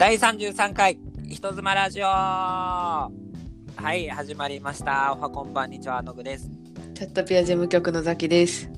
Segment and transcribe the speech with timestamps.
[0.00, 3.10] 第33回人妻ラジオは
[3.94, 6.48] い始まりましたおはこんばんにちはのぐです
[6.94, 8.70] チャットピア事務局のザキです。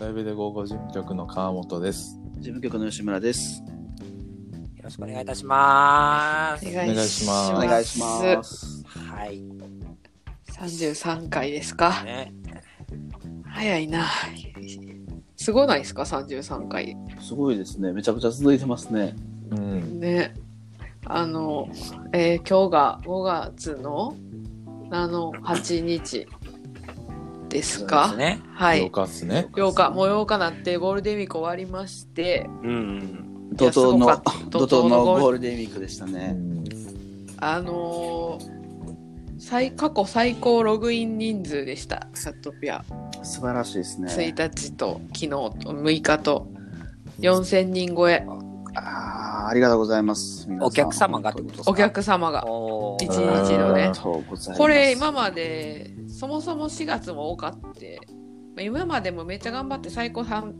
[0.00, 2.18] ライブで午後事務局の川本です。
[2.36, 3.62] 事務局の吉村です。
[3.62, 3.66] よ
[4.82, 8.84] ろしくお願いいたしますお願いしますお願いします。
[8.86, 9.44] はい
[10.50, 12.02] 三十三回ですか？
[12.04, 12.32] ね
[13.44, 14.06] 早いな。
[15.36, 16.96] すごないですか、三十三回。
[17.20, 17.92] すごいですね。
[17.92, 19.14] めちゃくちゃ続いてますね。
[19.50, 20.00] うん。
[20.00, 20.34] ね。
[21.06, 21.68] あの、
[22.12, 24.16] えー今日が五月の
[24.90, 26.26] 七八日
[27.48, 28.06] ですか？
[28.08, 28.90] ですねよはい。
[28.90, 29.48] かっすね。
[29.52, 33.20] 八日、もう八日なってゴールデンウィーク終わりまして、うん
[33.54, 36.32] 怒涛の怒涛のゴールデンウィークでしたうね。
[36.32, 36.64] ん。
[37.38, 38.54] あのー
[39.36, 42.06] 最過去最高ログイン人数でした。
[42.14, 42.82] チャットピア。
[43.22, 44.10] 素晴らしいですね。
[44.10, 46.46] 1日と昨日と6日と
[47.20, 48.24] 4000人超え
[48.74, 50.48] あーありがとうございます。
[50.60, 51.70] お客様がってことですか？
[51.70, 52.44] お客様が。
[53.00, 53.82] 一日のね。
[53.84, 54.58] ありがとうございます。
[54.58, 58.00] これ今までそもそも4月も多かって
[58.56, 60.58] まあ今までもめっちゃ頑張って最高3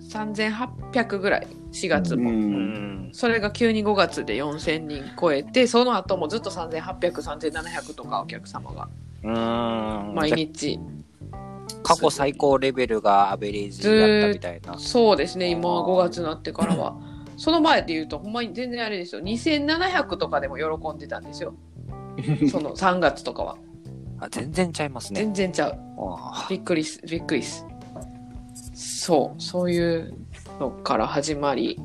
[0.92, 2.18] 3800ぐらい4月う。
[2.18, 3.08] も、うん。
[3.08, 8.88] んそれが急に5月で4000人超えてその後もずっと38003700とかお客様が。
[9.22, 10.14] うん。
[10.14, 10.78] 毎日。
[11.82, 14.78] 過去最高レベルがアベレージだったみたいな。
[14.78, 16.96] そうですね今5月になってからは
[17.36, 19.20] その前で言うとほんまに全然あれですよ。
[19.22, 21.54] 2700とかでも喜んでたんですよ。
[22.50, 23.56] その3月とかは。
[24.20, 25.20] あ全然ちゃいますね。
[25.20, 25.78] 全然ちゃう。
[25.98, 26.46] あ。
[26.48, 27.66] びっくりすびっくりす。
[28.74, 30.14] そうそういう
[30.60, 31.80] のから始まり。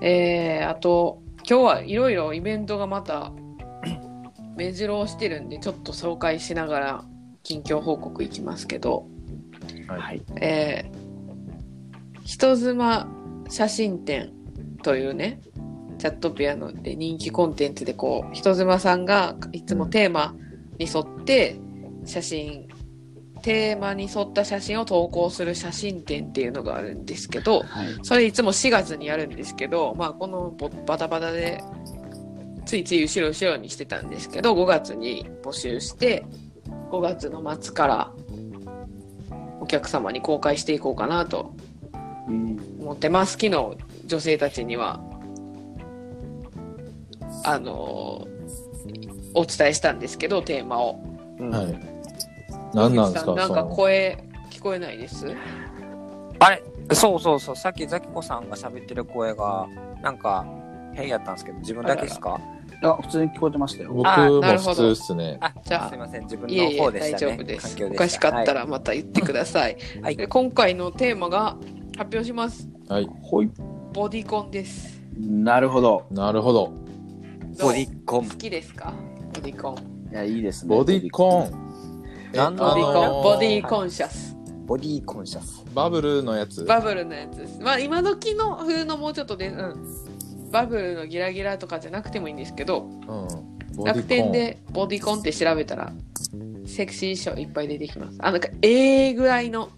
[0.00, 3.32] えー、あと今日はいろいろイベントがまた
[4.56, 7.04] 目白押してるんでちょっと紹介しながら
[7.42, 9.06] 近況報告いきますけど。
[9.86, 10.22] はい。
[10.40, 13.08] えー、人妻
[13.48, 14.35] 写真展
[14.86, 15.40] というね
[15.98, 20.36] チャットピアノで人気コンテンツでこう人妻さんがいつもテーマ
[20.78, 21.56] に沿って
[22.04, 22.68] 写真
[23.42, 27.98] テーマに沿った写真を投稿する写真展っていうのがあるんですけどはい。
[28.04, 31.64] それいつも4月にやるんですけど、まあ、このボバタバタで
[32.64, 36.24] ついつい後ろ後ろにしてたんですけど5月に募集して
[36.92, 38.12] 5月の末から
[39.60, 41.56] お客様に公開していこうかなと
[42.28, 45.00] うん思ってます昨日女性たちには
[47.44, 48.36] あのー
[49.38, 50.98] お伝えしたんですけどテーマを。
[51.38, 51.50] うん。
[51.50, 51.78] はい。
[52.72, 53.34] 何なんですか？
[53.34, 55.26] なんか声聞こえないです？
[56.38, 56.62] あれ？
[56.94, 57.56] そうそうそう。
[57.56, 59.68] さっきザキコさんが喋ってる声が
[60.00, 60.46] なんか
[60.94, 62.40] 変やったんですけど自分だけですか？
[62.82, 63.92] あ、普通に聞こえてましたよ。
[63.92, 64.88] 僕あもなるほど。
[64.88, 65.36] 普通っすね。
[65.42, 66.22] あじゃあすいません。
[66.22, 67.12] 自分いえいえの方でしたね。
[67.12, 67.84] 大丈夫です。
[67.84, 70.16] おかしかったはらまた言ってくださいい、 はい。
[70.16, 71.58] で今回のテーマが
[71.98, 72.66] 発表します。
[72.88, 73.08] はい。
[73.20, 73.50] ほい。
[73.96, 76.04] ボディコンですなるほど。
[76.10, 76.70] なるほど。
[77.58, 78.92] ボディコン好きですか？
[79.32, 80.76] ボディコンいや、いいですね。
[80.76, 81.70] ボディコン。
[82.34, 84.36] えなんボディコン、あのーボディコンシャス
[84.66, 86.62] ボディコンシャスバブルのやつ。
[86.66, 93.06] バブルのやつですまあ今時の風のもうちょっとで、うん、バブルのギラギラとかじゃなくてもいいんですけどうん。
[93.06, 94.30] ボディコン楽天。
[94.30, 95.90] でボディコンって調べたら
[96.66, 99.70] セクシー衣装いっぱい出てきますあなんかええぐらいの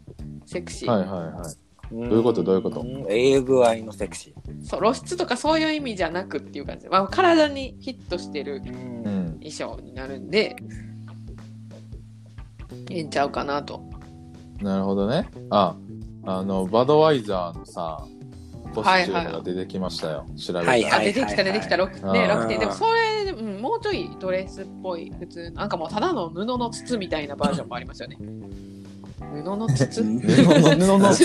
[0.44, 1.67] セクシー、はいはいはい。
[1.90, 2.42] どういうこと？
[2.42, 2.84] どういうこと？
[3.08, 6.84] ええ具合のセクシそう露出とかそういう意味じゃなくっていう感じ。
[6.84, 9.28] で、まあ、体にフィットしてるーうん。
[9.40, 10.56] 衣装になるんで
[12.90, 13.82] ええんちゃうかなと。
[14.60, 15.28] なるほどね。
[15.50, 15.76] あ、
[16.24, 18.04] あの、バドワイザーのさ、
[18.74, 20.26] コスチュームが出てきましたよ。
[20.36, 20.72] 調べたら。
[20.72, 28.18] は出てきた出てきた、ろくね、あー楽天でもそれ、うん、もうちょいドレスっぽい普通なんかもうただの布の筒みたいなバージョンもありますよね
[29.20, 30.02] 布の筒？
[30.02, 31.24] 布 布のの筒。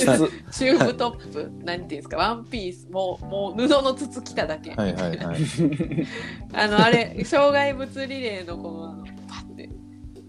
[0.51, 1.51] チューブトップ？
[1.63, 2.17] なんていうんですか？
[2.17, 2.89] ワンピース。
[2.89, 5.37] もうもう布の筒着ただけ、はいはいはい。
[6.53, 9.69] あのあれ障害物リレーのこのあのパッて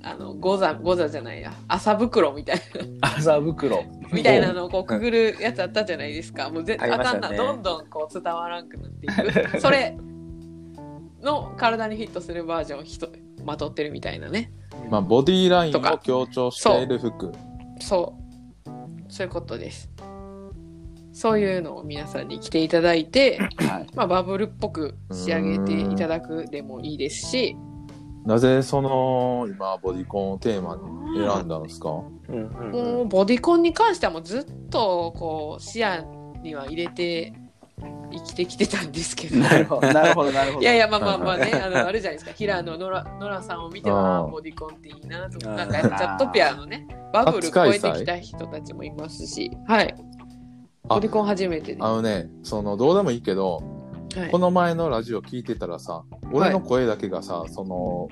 [0.03, 1.53] あのゴザゴザじゃないや。
[1.69, 2.57] 麻袋みたい
[3.01, 3.09] な。
[3.17, 3.85] 麻袋。
[4.13, 6.51] みたいなのをこうくぐるやつあったじゃないですか。
[6.51, 9.59] もうぜありあかんな、どんどんこう伝わらんくなっていく。
[9.61, 9.97] それ
[11.23, 14.53] の体にフィットするバージョンをまとってるみたいなね。
[14.91, 17.33] まあ、ボディラインを強調している服。
[17.87, 18.15] そ
[18.67, 19.13] う。
[19.13, 19.91] そういうことです。
[21.13, 23.87] そういうのを皆さんに着ていただいて、はい。
[23.95, 27.57] まあ、バブルっぽく仕上げていただくでもいいですし。
[28.25, 30.83] なぜその、今、ボディコンをテーマに
[31.19, 32.03] 選んだんですか？
[32.29, 32.47] うん。
[32.47, 32.73] うん。
[32.73, 36.03] もうボディコンに関してはもうずっとこう視野
[36.43, 37.33] には入れて
[38.13, 39.37] 生きてきてたんですけど。
[39.39, 40.63] なるほど、なるほど、なるほど。
[40.63, 42.33] いやいやまあまあまあねあのあるじゃないですか。
[42.33, 46.87] 平野ノラノラさんを見てあはーボディコンっていいなとあーなんかチャットピアのね。
[47.13, 49.51] バブル超えてきた人たちもいますし。
[49.67, 49.95] はい。
[50.89, 53.63] あボディコン初めてであのね、その、どうでもいいけど、
[54.15, 54.31] はい。
[54.31, 58.09] この前のラジオ聞いてたらさ、俺の声だけがさ、その、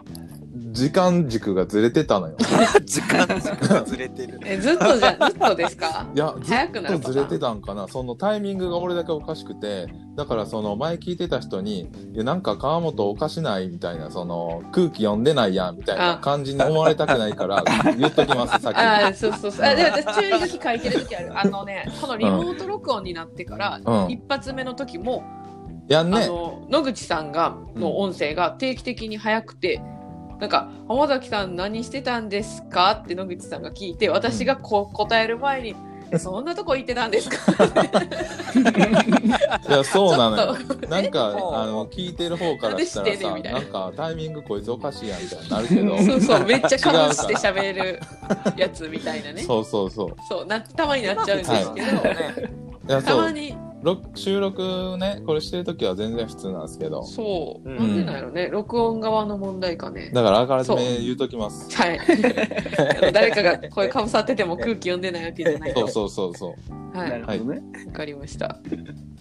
[0.55, 2.37] 時間軸がずれてたのよ。
[2.85, 4.39] 時間軸がずれてる。
[4.45, 6.07] え、ずっとじゃ、 ずっとですか？
[6.15, 7.89] いや、ず早くなるパターンっとずれてたんかな。
[7.89, 17.65] そのタイミングが俺だけおかしくて、だからその前聞いてた人に、いや、なんか川本おかしないみたいな、その空気読んでないやんみたいなあ感じに思われたくないから、
[17.99, 18.77] 言っときます、さっき。
[18.77, 19.65] ああ、そうそうそう。
[19.67, 21.33] あ、で、私注意書き書いてる時ある。
[21.35, 25.23] あのね、このリモート録音になってから、うん一発目の時も、
[25.89, 26.25] やんね。
[26.25, 29.81] あの、野口さんが、の音声が定期的に早くて、
[30.43, 33.01] なんか、浜崎さん何してたんですか？
[33.05, 35.77] って野口さんが聞いて、私がこう答える前に、
[36.11, 37.37] えそんなとこ行ってたんですか？
[39.69, 40.57] いや、そうなのよ。
[40.89, 41.41] なんか、 え？
[41.41, 45.97] あの、聞いてる方からしたらさ、なんかタイミングこいつおかしいやんみたいになるけど。
[46.03, 48.01] そうそう、めっちゃかぶ違して喋る
[48.57, 49.43] やつみたいなね。
[49.43, 50.17] そうそうそう。
[50.29, 52.17] そうな、たまになっちゃうんですけど、ね。
[52.89, 53.11] いや、そう。
[53.11, 53.57] たまに、ろ
[54.15, 57.03] 収録ね、これしてるときは全然普通なんですけど。
[57.05, 60.11] そう、うんなんでなんやろね、録音側の問題かね。
[60.13, 61.75] だから、あからじめ言うときます。
[61.77, 61.99] はい。
[61.99, 62.03] あ
[63.07, 65.89] の誰かが声かぶさってても空気読んでないわけじゃないと。
[65.89, 66.99] そうそうそうそう。
[66.99, 67.11] はい。
[67.13, 67.63] わなるほどね。
[67.93, 68.59] かりました。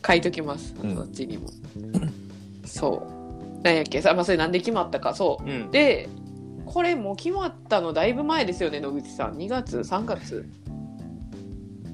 [0.05, 0.75] 書いときます。
[0.83, 1.47] うんそっちにも。
[2.65, 3.63] そう。
[3.63, 4.01] なんやっけ？
[4.01, 5.49] さ、まあ、それなんで決まったか、そう。
[5.49, 5.71] うん。
[5.71, 6.07] で、
[6.65, 9.33] これもう決まったのだいぶ前ですよね、野口さん。
[9.35, 10.47] 2月 ?3 月？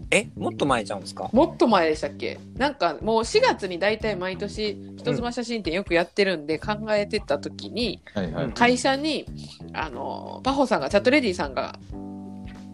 [0.10, 1.30] え、もっと前ちゃうんですか？
[1.34, 2.40] もっと前でしたっけ？
[2.58, 8.50] なんかもう4月に大体毎年人妻写真展よくやってるんで考えてた時に、はいはい。
[8.54, 9.26] 会社に、
[9.74, 11.78] あの、パホさんが、チャットレディさんが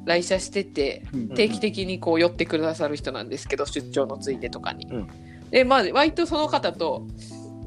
[0.05, 4.85] 来社してて、うん定期的にこう寄ってくださる人なんですけど、出張のついでとかに。
[4.87, 5.07] うん
[5.49, 7.07] で、まあ、割とその方と、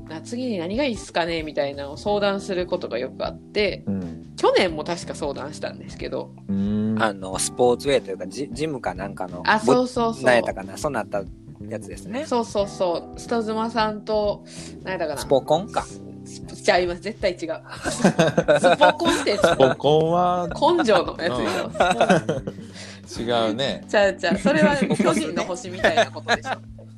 [0.08, 1.42] な次に何がいいっすかね？
[1.42, 4.15] みたいなのを相談することがよくあって、うん。
[4.36, 7.02] 去年も確か相談したんですけど、うーん。
[7.02, 9.42] あの、スポーツウェイというか、ジジムかなんかの。
[9.46, 10.24] あ、そうそうそう。
[10.24, 11.22] 何やったかなそうなった
[11.68, 12.26] やつですね。
[12.26, 13.20] そうそうそう。
[13.20, 14.44] ストズマさんと、
[14.82, 15.84] 何やったかなスポコンか。
[16.66, 17.00] ちゃいます。
[17.00, 17.62] 絶対違う。
[18.58, 23.30] スポコンってやつポコンは根性のやつでしょ。
[23.32, 23.84] 違うね。
[23.86, 26.50] じゃあじゃあそれは巨人の星みたいなことでしょ。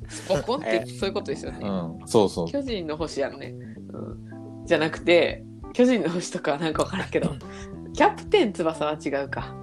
[0.09, 1.59] スポコンってそういうことですよね。
[1.61, 2.07] うん。
[2.07, 2.47] そうそう。
[2.47, 3.53] 巨人の星やんね。
[3.93, 5.43] うん、じゃなくて、
[5.73, 7.33] 巨人の星とかはなんかわからんけど、
[7.93, 9.53] キャプテン翼は違うか。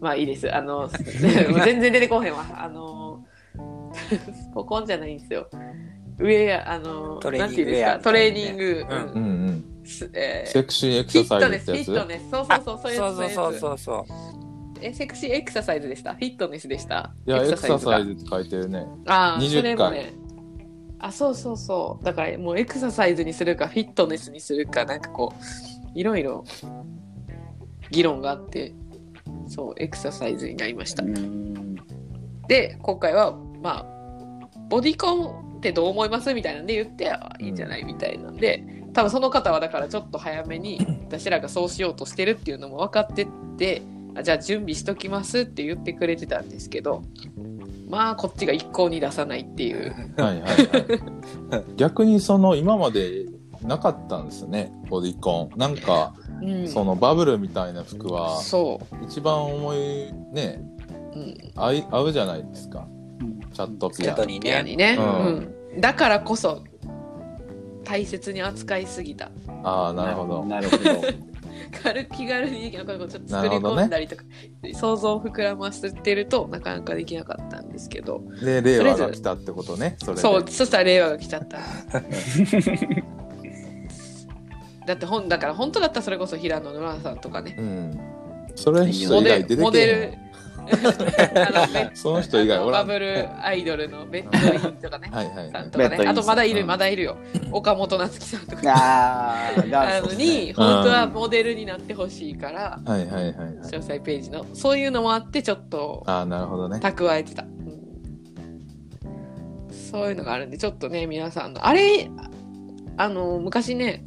[0.00, 0.54] まあいいです。
[0.54, 0.88] あの、
[1.64, 2.44] 全然出てこへんわ。
[2.56, 3.24] あの、
[3.92, 5.48] スポコンじゃないんですよ。
[6.18, 9.86] 上や、あの、トレーニングなんていうんですか、ウェアトレーニング、うんうんうん。
[9.86, 12.08] すえーセクシーエクフィサットネス、サイズってやつ？
[12.08, 12.30] フィットネス。
[12.30, 12.94] そうそうそう、そう。
[12.94, 14.04] そうそうそううそう。
[14.80, 16.14] え、セクシーエクササイズでした？
[16.14, 17.12] フィットネスでした？
[17.26, 18.86] いや、エクサがサイズって書いてるね。
[19.06, 20.12] ああ、20それもね。
[21.00, 22.04] あ、そうそうそう。
[22.04, 26.44] だからもうエクササイズにするか、フィットネスにするか、なんかこう、いろいろ
[27.90, 28.74] 議論があって、
[29.46, 31.04] そう、エクササイズになりました。
[31.04, 31.48] うん
[32.48, 38.64] で、今回は、まあ、ボディコンってどう思いますみたいなんで言って、あいいんじゃないみたいなんで、
[38.94, 43.28] 多分その方はだからちょっと早めに、私らがそうしようとしてるっていうのも分かって
[43.58, 43.82] て、
[44.16, 47.02] あじゃあ準備しときますって言ってくれてたんですけど、
[47.88, 49.94] まあ、こっちが一向に出さないっていう。
[50.16, 51.64] はいはいはい。
[51.76, 53.26] 逆にその今まで
[53.62, 55.58] なかったんですね、ボディコン。
[55.58, 60.62] なんか、うん、そのバブルみたいな服は、そ一番思い、ね、
[61.14, 61.18] う。
[61.18, 61.36] うん。
[61.56, 62.86] 合い合うじゃないですか。
[63.20, 64.16] うんチャットピアチャッ。
[64.16, 64.62] トにね。
[64.62, 66.62] にね、ううんだからこそ、
[67.84, 69.30] 大切に扱いすぎた。
[69.64, 70.44] ああ、なるほど。
[70.44, 71.27] なるほど。
[71.82, 74.24] 軽気軽にできることをちょっ作り込んだりとか、
[74.74, 78.22] 想像を膨らませてるとなかなかできなかったんですけど。
[78.42, 80.20] で、令和が来たってことね、それで。
[80.20, 81.58] そうそしたら令和が来ちゃった。
[84.86, 87.56] だってほんだから本当だったらそれこそ平野ノラさんとかね。
[87.58, 88.00] うん。
[88.54, 90.27] それ以外出てデルモデル
[91.94, 92.86] その人以外おらん。
[92.86, 95.08] バブルアイドルのベッドインとかね。
[95.12, 95.46] はいはいはい。
[95.46, 95.52] ね。
[95.76, 97.16] ベッドインあとまだいるうんまだいるよ。
[97.52, 100.24] 岡本夏樹さんとか ああ、あの元祖ですね。
[100.24, 103.34] に本当はモデルになってほしいからはいはいはいはい。
[103.34, 104.44] 詳細ページの。
[104.54, 106.78] そういうのもあってちょっとああ、なるほどね。
[106.82, 107.48] 蓄えてた、うん。
[109.72, 111.66] そういうのがあるんでちょっとね皆さんの。
[111.66, 112.10] あれ
[112.96, 114.04] あの昔ね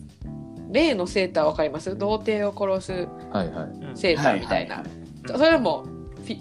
[0.70, 1.98] 例のセーターわかります？
[1.98, 3.98] 童貞を殺すはいはい。
[3.98, 4.92] セーターみたいな、はいはい
[5.28, 5.86] それも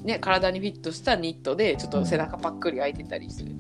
[0.05, 3.53] ね、体にフィットしたニットでちょっと背中パックリ開いてたりする、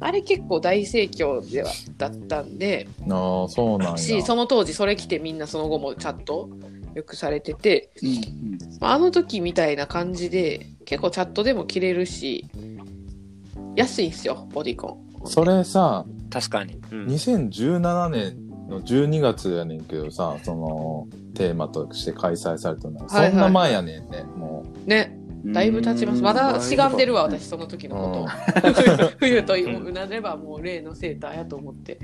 [0.00, 2.88] あれ結構大盛況ではだったんで。
[3.08, 3.96] ああ、そうなんや。
[3.96, 6.48] しその当時それ着てみんなその後もチャット
[6.94, 7.90] よくされてて。
[8.02, 8.58] うんうん。
[8.80, 12.46] まああの時みたいな感じで結構チャットでも着れるし
[13.76, 15.26] 安いんですよボディコン。
[15.26, 16.80] それさ、確かに。
[16.92, 17.06] うん。
[17.06, 25.07] 2017年の12月やねんけどさ、そのテーマとして開催されたのは、はいはいそんな前やねんね、もね。
[25.07, 25.07] う。
[25.52, 26.22] だいぶ経ちます。
[26.22, 29.06] まだしがんでるわ、私、その時のこと。
[29.06, 29.08] を。
[29.18, 31.98] 冬とうなればもう例のセーターやと思って、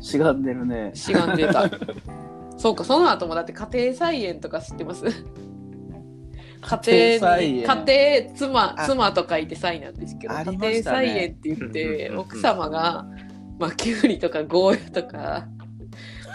[0.00, 0.90] しがんでるね。
[0.94, 1.70] しがんでた。
[2.56, 5.04] そうか、その後もだって家庭菜園とか知ってます？
[6.62, 8.86] 家庭に、家庭家庭、妻、あ。
[8.86, 11.06] 妻と書いて菜なんですけど、あり家ましたね。
[11.06, 13.06] 庭菜園って言って奥様が、
[13.58, 15.46] まあ、きゅうりとかゴーヤとか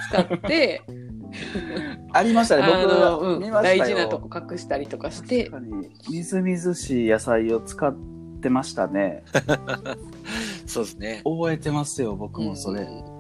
[0.09, 0.81] 使って、
[2.13, 2.63] ありましたね。
[2.63, 3.83] あの、僕、うん、見ましたよ。
[3.83, 7.95] 大事なとこ隠したりとかして確、かに、みずみずしい野菜を使っ
[8.41, 9.23] てましたね。
[10.65, 11.21] そうですね。
[11.23, 12.81] 覚えてますよ、僕もそれ。
[12.81, 13.15] うん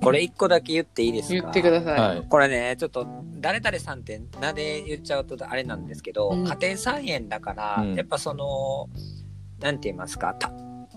[0.00, 1.42] これ一個だけ言っていいですか？
[1.42, 2.00] 言ってください。
[2.00, 2.22] はい。
[2.28, 3.06] これね、ちょっと、
[3.40, 8.88] 誰々さんって名で言っちゃうとあれなんですけど、うん家庭菜園だから、うんやっぱその、
[9.60, 10.50] なんて言いますか、た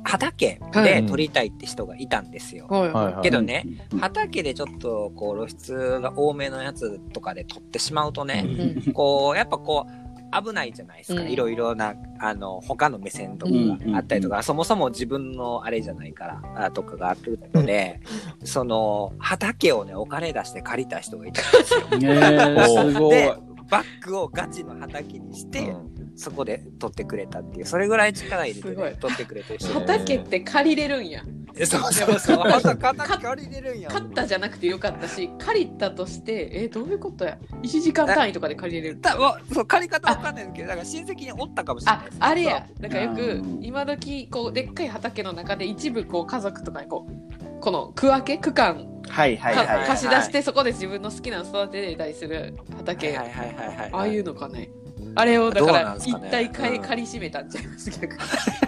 [0.08, 2.68] 畑はいで取りたいって人がいたんですよ。
[2.70, 3.24] はいはいはい。
[3.24, 8.46] けどね、うん、畑でちょっとこう露出が多めのやつとかで取ってしまうとね、
[8.86, 11.22] うんこう、やっぱこう、危ないじゃないですか。
[11.22, 18.02] うんいろいろな、あの、他の目線とかがあったりとか、そもそも自分のあれじゃないから、あとかがあるので、
[18.44, 21.88] その、畑をね、お金出して借りた人がいたんですよ。
[21.98, 22.20] ね
[22.60, 23.16] え、すごい。
[23.16, 23.34] で、
[23.70, 31.24] バッグをガチの畑にして、うんそこで取ってくれたっていう、それぐらい力入れて、すごいね、取ってくれてる人畑って借りれるんや。
[31.60, 32.38] えそうそうそう。
[32.38, 33.90] 畑借りれるんや。
[33.90, 38.98] 買ったじゃなくてよかったし、借りたとして、え、どういうことや ?1 時間単位とかで借りれる。
[38.98, 42.68] たわそう借り方わかんないけど、だから親戚におったかもしれないああれや。
[42.80, 49.88] なんかよくうん、今時こう、でっかい畑の中で一部、こう、家族とかにこう、この区分け区間はいはいかはいはい。
[49.88, 53.08] 貸し出して、そこで自分の好きなの育てれたりするはい畑。
[53.08, 53.90] はいはいはいはい。
[53.94, 54.70] ああいうのかね。
[55.18, 56.82] あれをだから一体買いうん。
[56.84, 58.20] 借り占めたんちゃいます逆に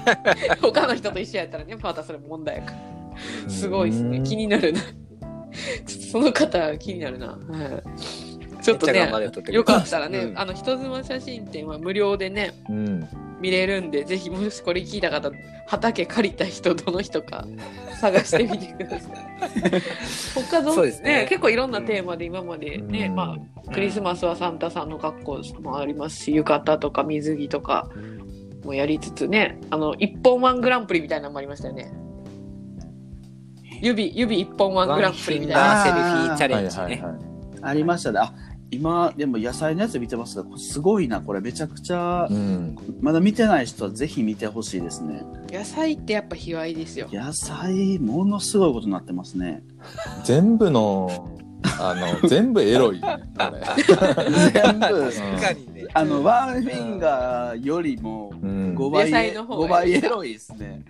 [0.62, 3.50] 他の人と一緒やったらねまたそれ問題やから。
[3.50, 4.22] すごいですね。
[4.22, 4.82] 気になるな。
[6.12, 7.34] その方気になるな、は
[8.60, 9.12] い、ちょっとね
[9.50, 10.40] よかったらね、うん。
[10.40, 13.08] あの人妻写真展は無料でねうん。
[13.40, 15.32] 見れるんでぜひもしこれ聞いた方
[15.68, 17.46] 畑借りた人どの人か
[18.00, 19.12] 探してみてください。
[20.50, 21.28] 他のそうですね。
[21.30, 23.16] 結構いろんなテーマで今までね、うん。
[23.16, 23.36] ま
[23.68, 27.90] あクリスマスはサンタさんの格好もありますし浴衣とか水着とか
[28.64, 31.92] もやりつつねあの一本ワングランプリみたいなのもありましたよね。
[33.82, 35.84] 指指一本ワングランプリみたいな。
[35.84, 36.84] セルフィーチャレはいンジね。
[36.84, 37.30] はいはい。
[37.62, 38.20] ありましたね。
[38.20, 38.34] あ、
[38.72, 41.22] 今、でも野菜のやつ見てますが、すごいな。
[41.22, 42.78] これめちゃくちゃう、ん。
[43.02, 45.24] まだ見てない人はぜひ見てほしいですね。
[45.52, 49.64] 野菜ってやっぱ卑猥ですよ野菜、ものすごいことになってますね。
[50.24, 51.10] 全部の、
[51.80, 53.20] あの、全部エロいね。
[54.54, 55.86] 全部、確かにね。
[55.94, 58.76] あの、ワンフィンガーよりもうん。
[58.78, 60.84] 5倍、野菜の方が5倍エロいですね。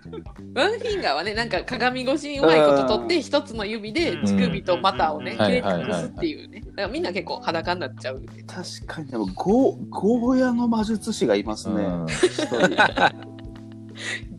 [0.54, 11.82] ワンフィンガーはねなんか鏡越しにうまいこと取って一つの指で乳首と股をねうん切れ隠すっていうねだからみんな結構裸になっちゃう確かに、でも、ゴー、ゴーヤの魔術師がいますね。
[11.82, 12.06] うん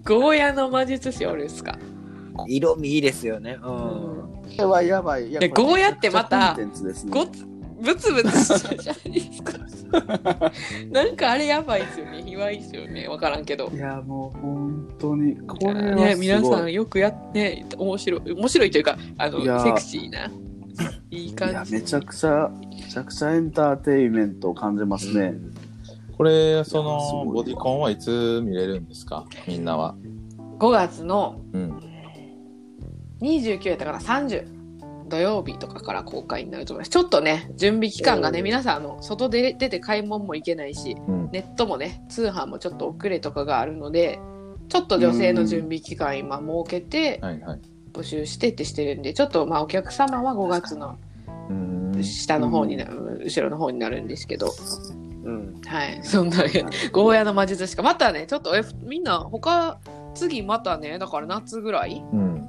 [0.03, 1.77] ゴーヤの魔術師おるっすか？
[2.47, 3.59] 色味いいですよね。
[3.63, 4.30] うん。
[4.57, 5.29] これはやばい。
[5.29, 6.67] いやゴーヤってまたね
[7.09, 7.45] ごつ
[7.81, 9.53] ブツブツしてるじゃないですか
[10.91, 16.05] なんかあれやばいっすよね卑猥っすよねわからんけどいや、もう本当に、これはすごい。
[16.05, 20.25] ね皆さんよくやって面白い面白いというかあのセクシーな
[21.09, 25.33] いいいや感じめちゃくちゃ、めちゃくちゃエンターテインメントを感じますね。
[26.17, 29.25] これ、その、ボディコンはいつ見れるんですか？
[29.47, 29.95] みんなは。
[30.59, 31.79] 5月のうん。
[33.21, 34.45] 29やったかな30
[35.07, 41.29] 土曜日とかから公開になると思いますちょっとね準備期間がね皆さんあの外で出て買い物も行けないしうん。
[41.31, 44.19] ネットもね通販もちょっと遅れとかがあるので
[44.69, 47.21] ちょっと女性の準備期間今設けて。
[47.93, 50.97] 募集してってしてるんでちょっとまあお客様は5月の
[51.49, 52.03] うん。
[52.03, 54.47] 下の方になる、後ろの方になるんですけど
[55.25, 55.61] うん。
[55.65, 56.37] はいそんな
[56.91, 59.77] ゴーヤの魔術しかまたねちょっとえみんな他
[60.15, 62.47] 次またねだから夏ぐらいうん。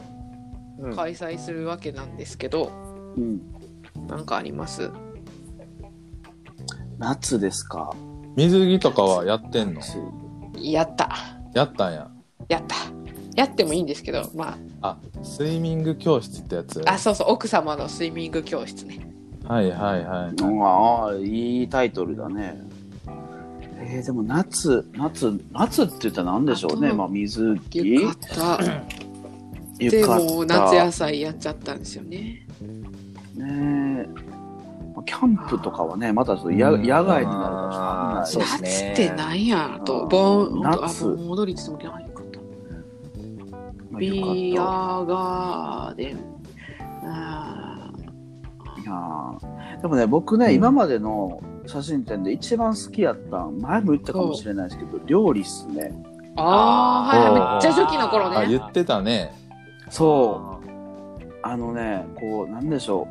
[0.82, 2.70] うん開催するわけなんですけど、
[3.16, 3.40] うん。
[4.08, 4.90] なんかあります？
[6.98, 7.94] 夏ですか？
[8.36, 9.80] 水着とかはやってんの？
[10.56, 11.08] やった
[11.54, 12.10] やったんや。
[12.48, 12.76] やった
[13.36, 16.82] やってもいいんですけどまあ、スイミング教室ってやつ？
[16.86, 19.06] ああそうそう奥様のスイミング教室ね
[19.46, 20.34] はいはいはい。
[20.42, 22.60] うんああ、いいタイトルだね。
[23.78, 26.92] えー、でも夏、夏、夏って言ったら何でしょうね。
[26.92, 28.06] まあ、水着
[29.78, 32.46] でもう夏野菜やっちゃったんですよね。
[33.34, 34.06] ね
[34.94, 36.82] まあキャンプとかはね、またそのやうん。
[36.82, 38.60] 野外になるかもしれない。
[38.60, 38.94] ね。
[38.94, 40.04] 夏ってなんやと。
[40.04, 40.92] あー盆あ
[41.30, 42.40] 踊りって言ってもないかった。
[43.90, 46.32] まあビ浴アガーデン。
[48.82, 49.80] いやー。
[49.80, 50.54] でもね、僕ね、うん。
[50.54, 55.92] 今までの写真展で一番好きやったん前も言ったかもしれないですけど料理っすね。
[56.36, 57.62] ああ、はいはい。
[57.64, 58.48] めっちゃ初期の頃あ、ね。
[58.48, 59.41] 言ってたね。
[59.92, 60.68] そう。
[61.42, 63.06] あのねこうなんでしょ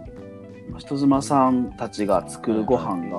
[0.75, 0.79] う。
[0.79, 3.17] 人妻さんたちが作るご飯が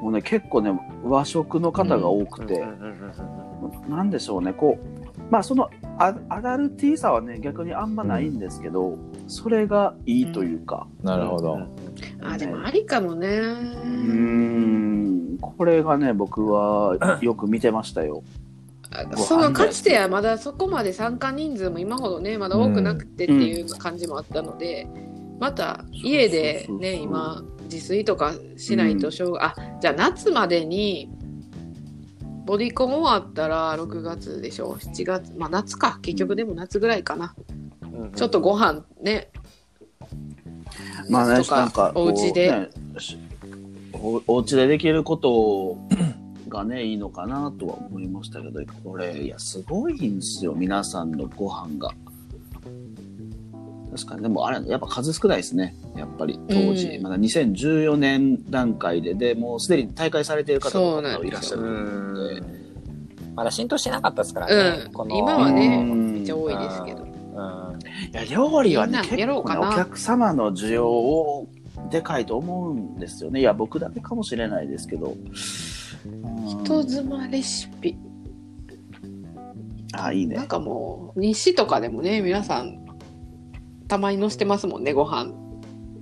[0.00, 0.72] もうね結構ね
[1.04, 2.66] 和食の方が多くて、
[3.88, 8.98] なんでしょうねこうまあそのアアダルティーさはね逆にあんまないんですけど、
[9.28, 10.88] それがいいというか。
[11.02, 11.58] なるほど。
[12.22, 13.28] あ、でもありかもね。
[13.28, 15.38] うーん。
[15.40, 18.24] これがね僕はよく見てましたよ。
[19.16, 24.86] そのかつてはまだそこまで参加人数も今ほどねまだ多くなくてっていう感じもあったので、
[25.38, 31.10] また家でね今自炊とかしないとしょうが、あじゃあ夏までに
[32.46, 35.98] ボディコン終わったら6月でしょ？7月まあ夏か。
[36.00, 37.34] 結局でも夏ぐらいかな、
[38.16, 39.30] ちょっとご飯ね。
[41.10, 42.68] まあねとかなんかお家で、ね
[42.98, 43.18] し
[43.92, 45.76] おお家でできること
[46.48, 51.92] がねいいのかなとは思いましたけどこれいやすごいんですよ皆さんのご飯が。
[53.90, 57.02] 確かにでもあれやっぱ数少ないですねやっぱり当時、うん。
[57.02, 62.42] まだ2014年段階ででもうすでに大会されている方もいらっしゃるので。
[63.34, 64.84] まだ浸透してなかったですからね。
[64.86, 64.92] うん。
[64.92, 66.12] この今はねうん。
[66.14, 67.02] めっちゃ多いですけど。
[67.02, 67.08] うん。
[67.08, 67.14] い
[68.12, 71.48] や料理はね結構ねお客様の需要を
[71.90, 73.40] でかいと思うんですよね。
[73.40, 75.12] いや僕だけかもしれないですけど。
[75.12, 75.32] うん
[76.04, 77.96] 人妻レシピ。
[79.92, 80.36] あいいね。
[80.36, 82.84] なんかもう日誌とかでもね皆さん
[83.88, 85.32] たまに載せてますもんねご飯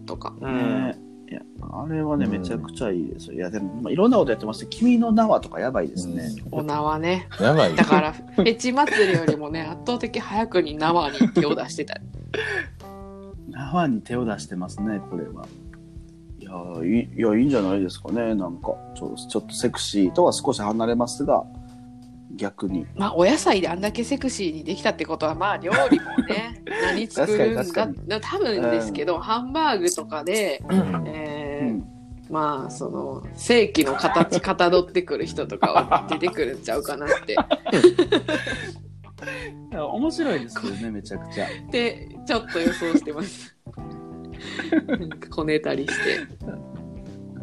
[0.07, 0.35] とか。
[0.41, 0.85] うん。
[0.89, 0.99] ね。
[1.29, 2.33] いやあれはねうん。
[2.33, 3.35] めちゃくちゃいいですよ。
[3.35, 7.29] いやでも、まあ、いろんなことやってます君の名はとかやばいですね、お縄ね。
[7.41, 7.75] やばい。
[7.75, 12.01] だからフェチ祭りよりもね圧倒的早くに縄に手を出してた。
[13.49, 15.47] 名はに手を出してますねこれは。
[15.47, 15.66] い
[16.47, 18.75] やいいいやいいんじゃないですかねなんか。
[18.95, 21.45] ちょちょっとセクシーとは少し離れますが
[22.37, 22.87] 逆に。
[22.95, 30.63] まあお野菜であんだけセクシーにできたってことはまあ料理もね 何作るんだな多分ですけど、ハンバーグとかで、
[31.07, 31.85] えーうん。
[32.31, 37.37] まあその正規の形かたどってくる人とかは出てくるんちゃうかなって。
[39.77, 41.47] 面白いですけどねめちゃくちゃ。
[41.71, 43.57] でちょっと予想してます
[44.87, 46.21] なんかこねたりして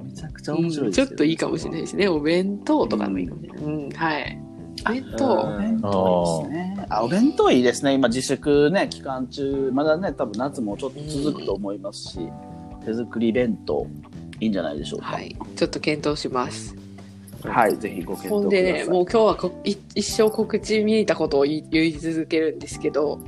[0.03, 2.07] めちゃくちゃ面白いですちょよっといいかもしれないですね。
[2.07, 3.63] お弁当とかでもいいかもしれない。
[3.63, 4.39] うん、はい。
[4.85, 5.33] お弁う当。
[5.33, 6.85] お弁当いいですね。
[6.89, 7.93] あ、お弁当いいですね。
[7.93, 12.19] 今自粛ね、期間中、まだね、多分夏もちょっと続くと思いますし、
[12.85, 13.87] 手作り弁当、
[14.39, 15.05] いいんじゃないでしょうか。
[15.07, 15.35] はい。
[15.55, 16.75] ちょっと検討します。
[17.43, 18.29] はい、ぜひご検討ください。
[18.29, 23.19] ほんでね、もう今日はこい一生告知見たことを言い言い続けるんですけど、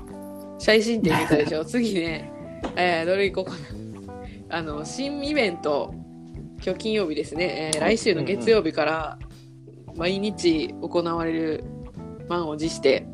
[0.57, 2.31] 最新展見たでしょ次ね、
[2.75, 3.57] えー、どれ行こうか
[4.49, 4.57] な。
[4.57, 5.93] あの、新イベント、
[6.63, 9.19] 今日金曜日ですね、えー来週の月曜日から
[9.95, 11.63] 毎日行われる
[12.27, 13.07] 満を持して、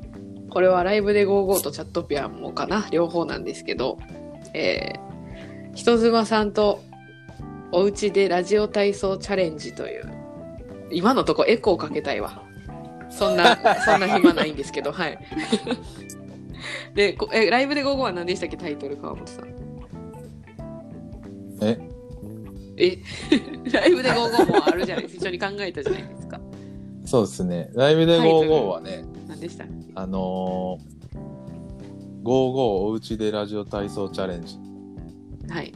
[0.49, 3.97] これはライブで55とチャットピアンもかな、両方なんですけど、
[4.53, 5.11] えー
[5.73, 6.83] 人妻さんと
[7.71, 10.11] お家でラジオ体操チャレンジという、
[10.91, 12.43] 今のとこエコーかけたいわ。
[13.09, 15.17] そんな、そんな暇ないんですけど、はい。
[16.93, 19.45] で、こえライブで午後は何でしたっけ、タイトル、川本さん。
[21.63, 21.79] え、
[22.77, 22.97] え、
[23.71, 25.25] ライブで午後もあるじゃないですか。
[25.25, 26.41] 一緒に考えたじゃないですか。
[27.05, 27.69] そうですね。
[27.73, 34.57] ライブで55はね、何でしたあのー、55おうちでラジオ体操チャレンジ。
[35.49, 35.73] はい。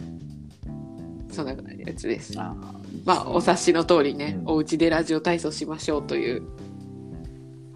[1.32, 2.34] そんなやつです。
[2.38, 2.56] あ
[3.04, 6.44] まあ、お察しの通りね、うんお家でラジオ体操しましょうという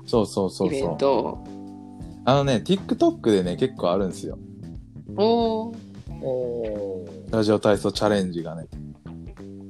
[0.06, 0.98] そうそうそイベンうそう。
[0.98, 1.44] トを。
[2.30, 4.38] あのね、TikTok でね、結構あるんですよ。
[5.18, 5.76] おー
[6.22, 8.68] おーラジオ体操チャレンジがね。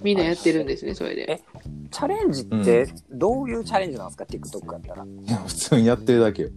[0.03, 1.31] みんなやってるんですね、それで。
[1.31, 1.41] え
[1.89, 5.05] チャレンジってどういうチャレンジなんですか、TikTok だったら。
[5.05, 6.49] いや普通にやってるだけよ。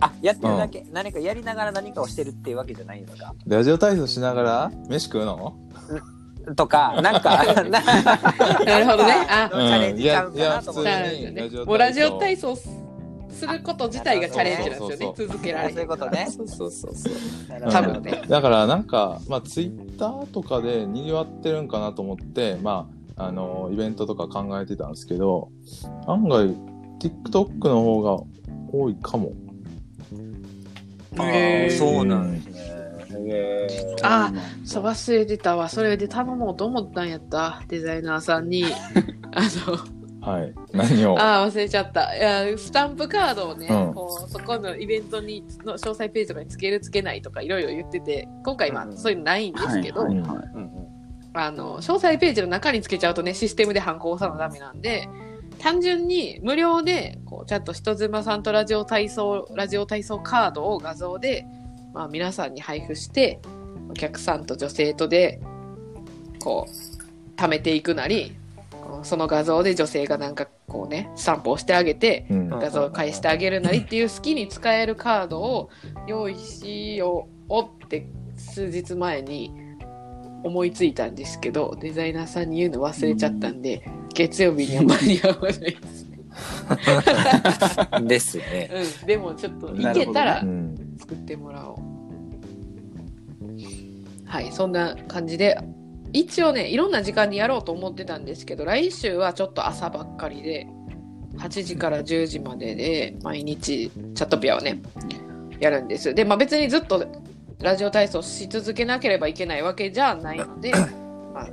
[0.00, 5.54] あ、やってるだけ、何かやりながら何かをしてるっていうわけじゃないんですかラジオ体操しながら飯食うの？
[6.56, 7.80] とか、なんか、な
[8.64, 9.12] なるほどね。
[9.28, 11.78] あ、チャレンジちゃうかなと思って。
[11.78, 12.56] ラジオ体操
[13.46, 15.14] すること自体がチャレンジなんですよね。
[15.16, 15.74] そ続けられる。
[15.74, 17.70] そういうことねそうそうそうそう。
[17.70, 18.22] 多分ね。
[18.28, 25.50] だからなんか、まあ、ツイッターとかで賑わってるんかなと思って、まあ、あの、イベントとか考えてたんですけど、
[26.06, 26.54] 案外、
[27.00, 28.22] TikTok の方が
[28.72, 29.32] 多いかも。
[31.18, 32.62] あへーーそうなんですね。
[33.26, 34.32] へーあ
[34.64, 35.68] そう忘れてたわ。
[35.68, 37.62] それで頼もうと思ったんやった。
[37.68, 38.64] デザイナーさんに。
[39.32, 40.54] あの、はい。
[40.72, 41.18] 何を？
[41.18, 42.16] ああ、忘れちゃった。
[42.16, 50.82] いや、スタンプカードをね、うんこうそこのイベントにの詳細ページとかにつけるつけないとかいろいろ言ってて、今回まあうんそういうのないんですけど、はいはいはいうんうん
[51.34, 55.08] あの、詳細ページの中につけちゃうとね、システムで反抗さなダメなんで、
[55.58, 61.46] 単純に無料で、こう、ちゃんと人妻さんとラジオ体操、ラジオ体操カードを画像で、
[61.94, 63.40] まあ皆さんに配布して、
[63.88, 65.40] お客さんと女性とで、
[66.38, 68.36] こう、貯めていくなり、
[69.02, 72.48] その画像で女性がなんかこうね、スタンプをしてあげて、うん。
[72.48, 75.70] 画像を返してあげるなりっていう好きに使えるカードを
[76.06, 79.52] 用意しようって数日前に
[80.44, 86.06] 思いついたんですけどデザイナーさんに言うの忘れちゃったんで、月曜日には間に合わないです、
[88.06, 88.70] ですね。
[89.00, 90.76] うん、でもちょっといけたらうん。
[90.98, 91.78] 作ってもらおう、
[94.24, 95.58] はいそんな感じで
[96.12, 100.66] 一応ねいろんな時間にやろうと思ってたんですけど来週はちょっと朝ばっかりで
[101.38, 104.82] 8時から10時までで毎日チャットピアをね
[105.60, 106.14] やるんです。
[106.14, 107.06] でまあ別にずっと
[107.60, 110.72] ラジオ体操し続けなければいけないわけじゃないので、
[111.32, 111.48] まあ、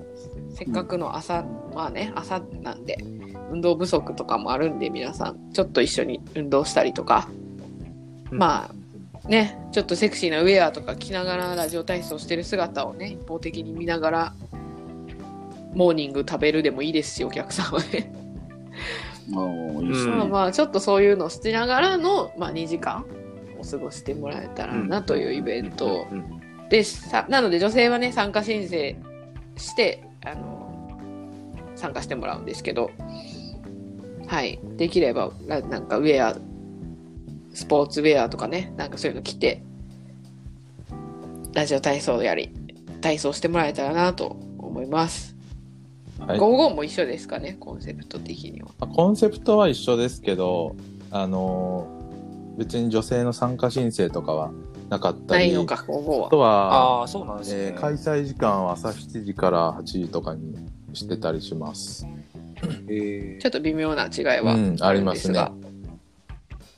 [0.53, 2.97] せっかくの朝まあね朝なんで
[3.51, 7.29] 運動不足とかもあるんで皆さんちょっと一緒に運動したりとか
[8.31, 8.78] まあ
[9.29, 14.33] ねちょっとセクシーなウェアとか着ながらラジオ体操してる姿をね一方的に見ながら
[15.73, 18.11] モーニング食べるでもいいですしお客さんはね、
[19.29, 20.15] もういいっすね。
[20.15, 23.05] まあまあちょっとそういうのをしながらの、まあ、2時間
[23.59, 28.95] を過ごしてもらえたらなというイベントうんです、さなので女性はね参加申請
[29.57, 30.99] してあの
[31.75, 32.91] 参加してもらうんですけど
[34.27, 34.59] はい。
[34.77, 36.35] できればななんかウェア
[37.59, 39.61] スポーツウェアとかねなんかそういうの着て
[41.53, 42.53] ラジオ体操やり
[43.01, 45.35] 体操してもらえたらなと思います、
[46.19, 46.39] はい。
[46.39, 48.69] ゴーゴーも一緒ですかねコンセプト的には。
[48.79, 50.75] まあコンセプトは一緒ですけど、
[51.11, 51.99] あのー
[52.57, 54.51] 別に女性の参加申請とかは
[54.89, 57.67] なかったり、あはとは、ああ、そうなんですね。
[57.67, 60.57] えー開催時間は朝7時から8時とかに
[60.91, 62.05] してたりします。
[62.89, 65.39] えちょっと微妙な違いはうんありますね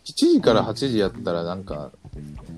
[0.03, 1.91] 7時から8時やったらなんか、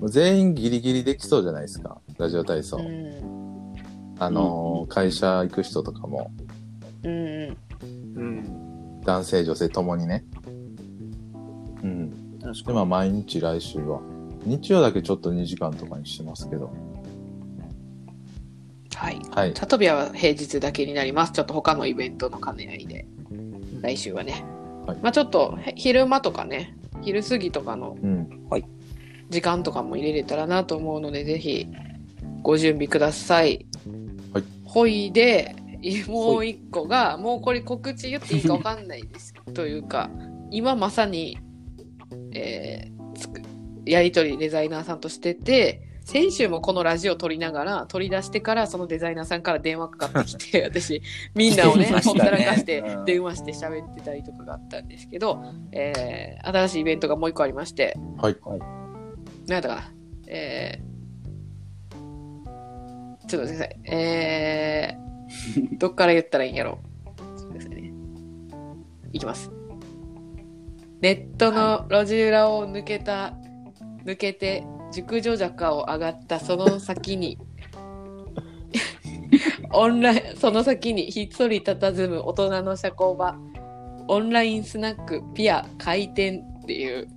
[0.04, 2.78] 全員ギリギリできそうじゃないですか、ラジオ体操。
[2.78, 3.54] うん
[4.18, 6.30] あのー会社行く人とかも、
[7.02, 7.56] うん
[8.16, 9.00] うん。
[9.00, 10.24] 男性女性ともにね。
[11.82, 12.38] うん。
[12.38, 14.00] で、まあ毎日来週は。
[14.44, 16.72] 日曜だけちょっと2時間とかにしてますけど。
[18.94, 19.54] はいはい。
[19.54, 21.32] チャトビアは平日だけになります。
[21.32, 23.06] ちょっと他のイベントの兼ね合いで。
[23.80, 24.44] 来週はね。
[24.86, 28.28] はいまあちょっとへ昼間とかね、昼過ぎとかのうん。
[29.30, 31.66] 時間とかも入れれたらなと思うので、ぜひ
[32.42, 33.66] ご準備ください。
[34.32, 34.44] はい。
[34.64, 39.34] ほいで、いもう一個が、もうこれ告知言っていいかわかんないです。
[39.54, 40.10] というか、
[40.50, 41.38] 今まさに、
[42.32, 43.42] えーつく
[43.86, 51.02] やりとりデザイナーさんとしてて、先週もこのラジオ撮りながら、取り出してからそのデザイナーさんから電話かかってきて、 私、
[51.34, 58.36] みんなをね、ほったらかしてうん電話して喋ってたりとかがあったんですけど、えー新しいイベントがもう一個ありまして、はい。
[59.46, 59.92] 何やったかな
[60.26, 63.80] えー、ちょっと待ってください。
[63.84, 67.08] えー、 どっから言ったらいいんやろう。
[67.16, 67.92] ちょっと待ってくださいね。
[69.12, 69.50] いきます。
[71.00, 73.34] ネットの路地裏を抜けた、
[74.04, 77.38] 抜けて、熟女坂を上がったその先に、
[79.72, 83.34] オンライン、その先にひっそり佇む大人の社交場、
[84.08, 87.08] オンラインスナックピア開店っていう、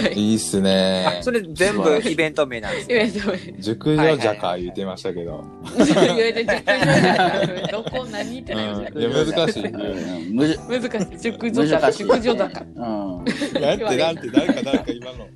[0.00, 1.22] はいいいっすねあ、。
[1.22, 3.10] それ全部イベント名なんですイベね。
[3.10, 5.42] ント名熟女じゃか言ってましたけど。
[5.76, 8.58] 言えて熟女坂どこ何ってうん。
[8.84, 9.66] なりましいや、難しい。
[9.66, 13.24] うんむずた難しい熟女坂難しい熟女坂うん。
[13.60, 15.26] なんて、なんて、誰か誰か今の。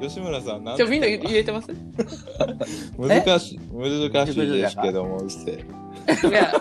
[0.00, 1.68] 吉村さん、なんちょみんな言えてます？
[2.98, 3.60] 難しい。
[3.72, 5.64] 難しいですけども、うっせえ。
[6.28, 6.52] いや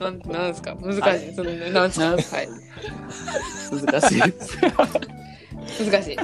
[0.00, 0.74] なんなんですか？
[0.80, 2.36] 難しいそのなんですか？
[2.36, 2.48] はい
[3.90, 4.18] 難しい。
[5.90, 6.16] 難しい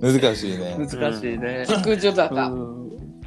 [0.00, 0.76] 難しいね。
[0.78, 0.88] 難
[1.20, 1.64] しいね。
[1.66, 2.83] 熟女坂うん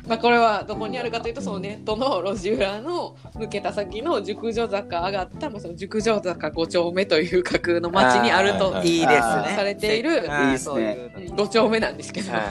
[0.07, 9.53] まあこれはどこにあるかというとそのネットの路地裏の抜けた先の熟女坂上がったもうその熟女坂5丁目という架空の町にあるといいですね。
[9.55, 11.11] されているあーいいですね。
[11.13, 12.41] そういうの5丁目なんですけど、はい。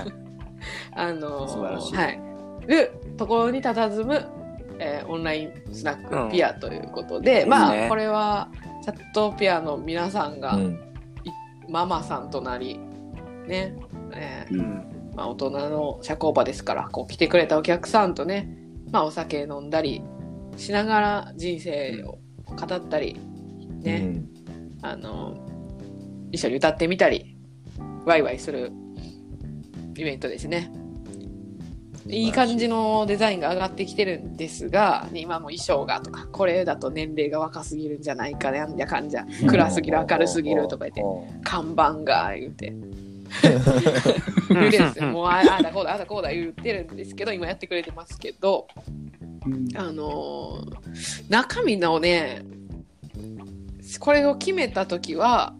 [0.94, 2.20] あのはい、
[2.66, 4.26] るところに佇む、
[4.78, 8.48] えーオンラインスナッうんクピアということで、いいまあねこれは
[8.82, 10.80] チャットピアの皆さんがうん。
[11.68, 12.78] ママさんとなり、
[13.48, 13.74] ね、
[14.12, 18.54] えーうんまあ、大人の社交場ですからこう来てくれたお客さんとね、
[18.92, 20.02] まあ、お酒飲んだり
[20.58, 22.18] しながら人生を
[22.54, 23.18] 語ったり、
[23.80, 24.28] ねうん。
[24.82, 25.36] あの
[26.32, 27.38] 一緒に歌ってみたり
[28.04, 28.72] ワイワイする
[29.96, 30.70] イベントですね。
[32.06, 32.28] い。
[32.28, 41.02] い感じのデザインが上がってきてるんですが、ね今も衣装がとか、これだと年齢が若すぎるんじゃないかね、なんじゃかんじゃ、暗すぎる、明るすぎるとか言って、
[41.42, 42.74] 看板が言って。
[43.42, 45.08] 言うてるんですよ。
[45.08, 48.68] もうああだこうだあだこうだ言ってるんですけど今やってくれてますけど
[49.74, 52.42] あのー中身のね
[54.00, 55.54] これを決めた時は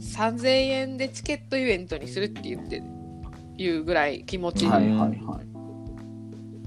[0.00, 2.82] 3000円でチケットイベントにするって言って
[3.56, 5.18] いうぐらい気持ちで、はいはいはい。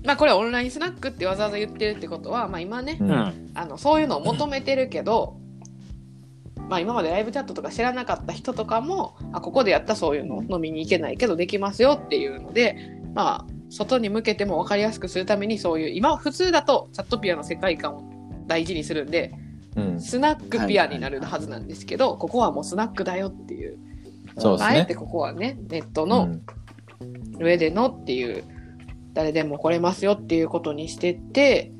[0.05, 3.51] まあこれはオンラインスナックってわざわざ言ってるってことは、まあ、今ねううんん。
[3.55, 5.37] あのそういうのを求めてるけど、
[6.69, 18.03] まあ、今までライブチャットとか知らなかった人とかもあここでやったそういうの飲みに行けないけどできますよっていうのでまあ外に向けても分かりやすくするためにそういう今普通だとチャットピアの世界観を
[18.47, 19.33] 大事にするんで
[19.75, 20.01] うん。
[20.01, 23.77] スナックピアになるはずなんですけど、ここはもうスナックだよっていう。
[24.37, 24.77] そうですね。
[24.77, 26.41] あえてここはねネットのうん。
[27.37, 28.43] 上でのっていう
[29.13, 31.73] 誰でも来れますよっていうことにしてて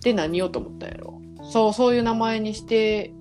[0.00, 1.17] で何をと思ったんやろ？
[1.48, 3.12] そうそういう名前にして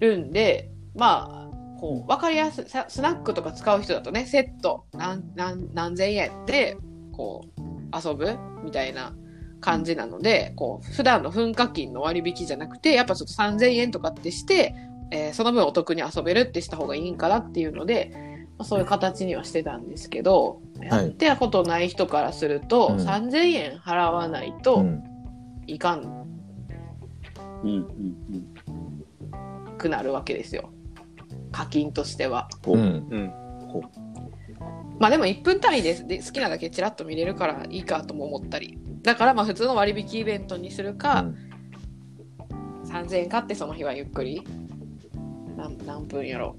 [0.00, 6.76] るんでまあこう分かりやすいさスナックとか使う人だとねセット何何何千円で
[7.12, 7.60] こう
[7.96, 9.14] 遊ぶみたいな
[9.60, 14.74] 感じなのでこう普段の噴火金の割引じゃなくてやっぱちょっと3000円とかってして、
[15.10, 18.12] えーその分お得に遊べるってした方がいいんかなっていうので、
[18.58, 22.96] まあそういう形にはしてたんですけど、やってたことない人からすると、うん。
[22.96, 25.02] 3000円払わないうとん。
[25.66, 26.24] いかん
[29.78, 30.70] くなるわけですよ。
[31.52, 32.48] 課金としては。
[32.66, 32.76] う。
[32.76, 32.80] ん。
[32.80, 32.82] う
[33.18, 33.32] ん。
[34.98, 38.78] まあでも1分単位でで好きなだけちらっと見れるからいいかとも思ったり。
[39.02, 41.26] だからまあ普通の割引イベントにするか、
[42.86, 44.42] 3000円買ってその日はゆっくり。
[45.56, 46.56] 何何分やろ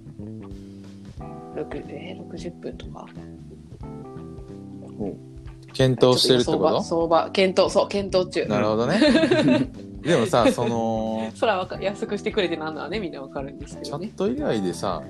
[1.55, 3.05] 6えー、60分とか。
[5.73, 6.73] 検討してるって相こと？
[6.75, 8.45] 場相場検討そう検討中。
[8.45, 8.99] なるほどね。
[10.05, 15.01] でもさ、その、そらわか安くしてくれてなんのはねみんなわかるんですけチどねャット以外でさ、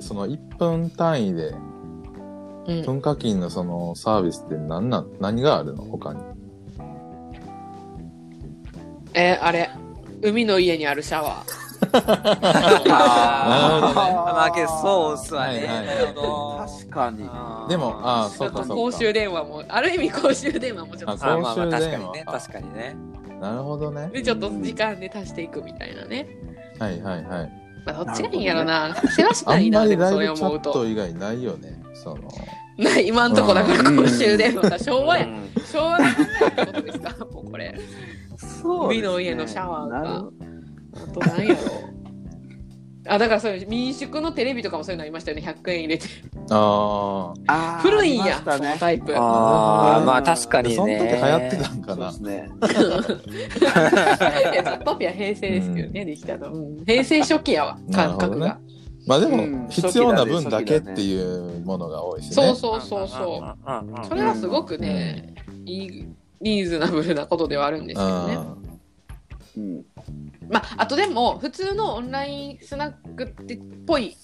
[0.00, 1.48] その1分単位で、
[2.66, 5.84] うん分課金のそのサービスって何なん、何があるの？
[5.84, 6.20] 他に。
[9.12, 9.70] えーあれ
[10.22, 11.64] 海の家にあるシャワー
[12.90, 15.68] ああけどそうっすわね。
[16.16, 17.18] 確かに。
[17.68, 22.10] でもあーちょっそうかそうかと公衆電話もある意味公衆電話もちょっとああまあまあ公衆確かにね。
[22.14, 22.96] 電話か確かにね。
[23.40, 24.10] なるほどね。
[24.12, 26.26] でちょっと時間で足していくみたいなね、
[26.78, 27.52] はいはいはい。
[27.86, 28.94] まあ、どっちがいいんやろな。
[28.94, 30.72] 世話しあないんまりラなでもそイブチャッれ思うと。
[30.72, 31.82] ト以外ないよね。
[31.92, 32.28] その、
[32.78, 35.50] ない今んとこだから公衆電話が昭和やうん。
[35.62, 37.24] 昭和のってことですか？
[37.26, 37.78] もうこれ。
[38.38, 40.24] そう海の家のシャワーが。
[40.96, 41.60] あと何やろ
[43.06, 45.42] あだからそういう民宿のテレビとかもそういうのありましたよね。
[45.42, 46.06] 100円入れて。
[46.50, 48.42] ああー古いんやね。
[48.44, 49.14] そのタイプ。
[49.16, 50.62] あああ、まあ確かあ。
[50.62, 50.74] にね。
[50.74, 52.12] その時流行ってたんかな。
[52.12, 52.40] そうです。
[52.40, 52.50] ね。
[53.60, 56.84] いやザットピア平成ですけどね、できたの、うん。
[56.84, 58.58] 平成初期やわ感覚が、
[59.06, 59.52] まあでうん。
[59.64, 62.34] も、必要な分だけっていうものが多いしね。
[62.34, 63.70] そうそうそうそう。
[63.70, 65.34] うんうんうんそれはすごくね、
[65.66, 66.04] いい
[66.40, 68.38] リーズナブルなことではあるんですけどね。
[69.56, 69.84] うん。
[70.48, 74.16] まあ、あとでも、普通のオンラインスナックってっぽい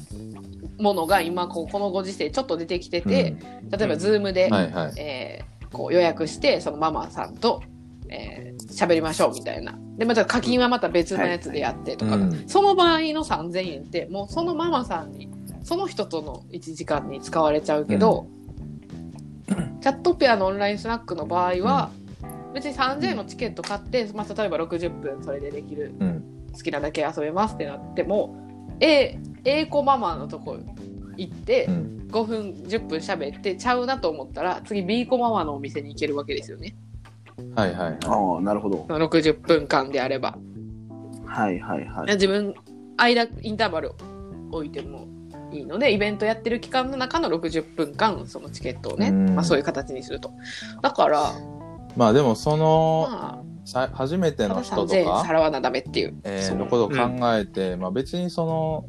[0.79, 3.37] ものが今こう、このご時世ちょっと出てきてうんて、
[3.77, 4.93] 例えば、ズームで、うんはいはい。
[4.99, 7.63] えーこう予約して、そのママさんと、
[8.09, 9.79] えー喋りましょうみたいな。
[9.97, 15.29] で、また課金はまた別のやつでやってとか、うんその場合の3000円って、もうそのママさんに、
[15.63, 18.27] その人との1時間に使われちゃうけど、
[19.81, 21.91] チャットピアのオンラインスナックの場合は、
[22.55, 26.25] 別に3000円のチケット買って、まあ、例えば60分それでできるうん。
[26.53, 28.37] 好きなだけ遊べますってなっても
[28.81, 30.59] A, A 子ママのとこ
[31.17, 31.97] 行ってうん。
[32.11, 36.75] 5分10分喋ってちゃうなと思ったら次 B 子ママのお店に行けるわけですよね
[37.55, 37.99] はいはいはい。
[38.05, 38.87] ああ、なるほど。
[38.89, 40.37] 60分間であれば
[41.25, 42.15] はいはいはい。
[42.15, 42.55] 自分
[42.97, 43.93] 間インターバル
[44.51, 45.07] 置いても
[45.53, 50.33] いいのでイベントやってる期間の中の60分間そのチケットをね、うんまあ、そういう形にすると
[50.83, 51.33] だから
[51.97, 56.17] まあでもその、まさ初めての人と3000円か、払わなダメっていう。
[56.25, 56.97] えーのことを考
[57.37, 58.85] えて、まあ別にその、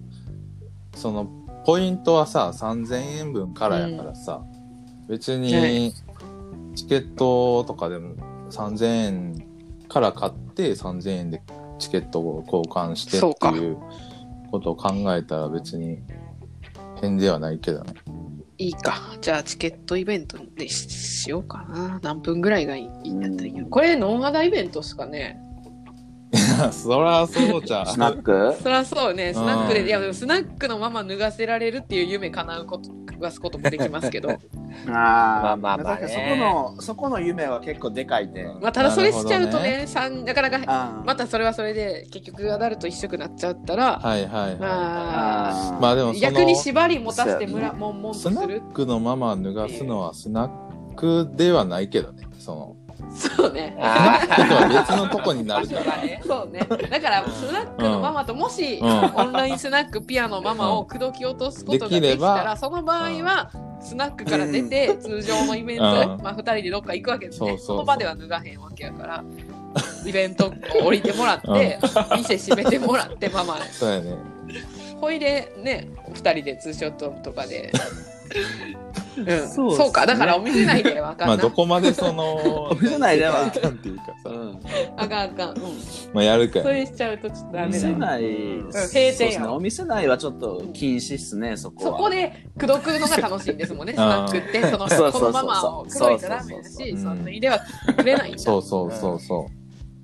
[0.96, 1.26] その、
[1.66, 4.42] ポイントはさ、3000円分からやからさ、
[5.08, 5.94] 別はに、
[6.76, 8.16] チケットとかでも
[8.50, 9.46] 3000円
[9.88, 11.42] から買って3000円で
[11.80, 13.78] チケットを交換してっていう
[14.52, 16.00] ことを考えたら別に
[17.02, 17.94] 変ではないけどね。
[18.62, 19.18] いいか。
[19.22, 22.00] じゃあチケットイベントでしようかな。
[22.04, 23.62] 何分ぐらいがいいんだったらいい。
[23.70, 25.42] これノンアダイベントっすかね
[26.72, 27.88] そらそうじゃん。
[27.88, 28.56] スナック？
[28.62, 29.34] そりゃそうね。
[29.34, 34.30] スナックで、うんいやでもスナックのまま脱がせられるっていう夢叶うこと、わすこともできますけど、
[34.88, 38.46] あまあまあまあねそこの、そこの夢は結構でかいで。
[38.62, 44.56] まあ、ただそれしちゃうとなるね、三なかなか、あまたそれはそれで、結局アダルト一色になっちゃったら、はいはいはい。
[44.58, 48.36] まあ、あまあでも逆に縛り持たせてむら、もんもんとスする。
[48.36, 52.28] ナックのママ脱がすのはスナックではないけどね。
[52.40, 52.76] その、
[53.14, 53.76] そうね。
[53.80, 55.84] あスナックとは別のとこになるから。
[56.26, 56.60] そうね。
[56.90, 67.58] だから、スナックのママと、もし、うんオンラインスナックピアノママを口説き落とすことができたら、その場合は、スナックから出て、通常のイベント、うんまあ、二人でどっか行くわけですね。
[67.58, 69.24] その場では脱がへんわけやから、
[70.06, 71.80] イベントを降りてもらって、
[72.16, 73.66] 店閉めてもらって、ママに。
[73.72, 74.16] そうやね。
[75.00, 77.72] ほいで、ね、二人でツーショットとかで。
[79.18, 81.38] うん、そそううっすねか、だからお店内でわかんまあ。
[81.38, 82.36] どこまでその、
[82.72, 84.60] お店内では世界観っていうかさ、うん。
[84.98, 85.50] あかんあかん。
[85.50, 85.58] うん。
[86.14, 86.74] まあやるかそら。
[86.74, 88.22] れしちゃうとちょっとダお店メだよ。
[88.22, 89.48] 内、閉そう店やですね。
[89.48, 91.92] お店内はちょっと禁止っすね、そこは。
[91.92, 94.62] そこで口説くのが楽しいんですもんね、 スナックって。
[94.72, 97.60] その、 そうそうそうこのママを口説いたらダメだし、そうそうそうそんなにでは
[97.98, 98.40] くれないんだ。
[98.40, 99.61] そうそうそうそう。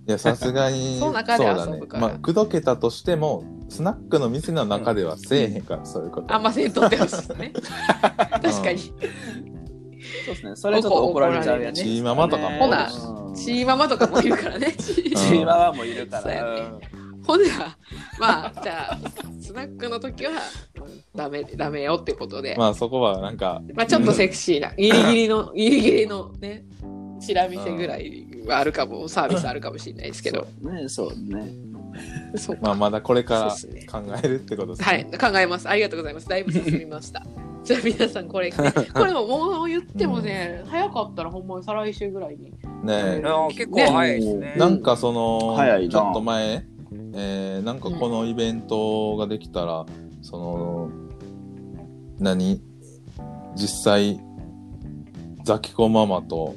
[0.08, 1.88] いや、 さすがに、その中でだね遊ぶ。
[1.88, 6.34] からまあ、口説けたとしても、スナックの店の中ではせえへんから、そういうこと。
[6.34, 7.54] あんませんとってほしいですね。
[8.42, 8.80] 確かに。
[8.80, 8.94] そう
[10.28, 10.56] ですね。
[10.56, 14.74] それちょっと怒られちゃうやつ、チーママとかもほなうんチーママとかもいるからね。
[14.78, 16.26] チーママもいるから。
[16.26, 17.78] ねほんじゃ、
[18.20, 18.98] まあ、じゃあ、
[19.42, 20.38] スナックの時は、うん
[21.18, 22.56] ダメ、ダメよってことで。
[22.58, 26.64] まあそこはなんか、まあ、ちょっとセクシーな、ギリギリの、ギリギリのね、
[27.20, 30.48] チラ見せぐらいはあるかも、サービスあるかもしれないですけど。
[30.62, 31.52] ね、そうね。
[32.36, 33.56] そうまあまだこれから
[33.92, 35.68] 考えるってことですはい、考えます。
[35.68, 36.28] ありがとうございます。
[36.28, 37.26] だいぶ進みました。
[37.64, 38.56] じゃあ皆さんこれ、ね、
[38.94, 42.54] これももう言ってもね、早かったらほんまに再来週ぐらいに。
[42.84, 44.56] ねいや結構早いですね。
[44.58, 46.66] なんかその、早いなちょっと前、
[47.14, 49.86] えー、なんかこのイベントができたら、
[50.22, 50.90] その、
[52.20, 52.62] 何？
[53.56, 54.20] 実際、
[55.44, 56.54] ザキコママと、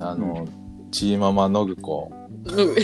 [0.00, 0.46] あの、
[0.90, 2.12] チーママノグコ
[2.44, 2.74] うん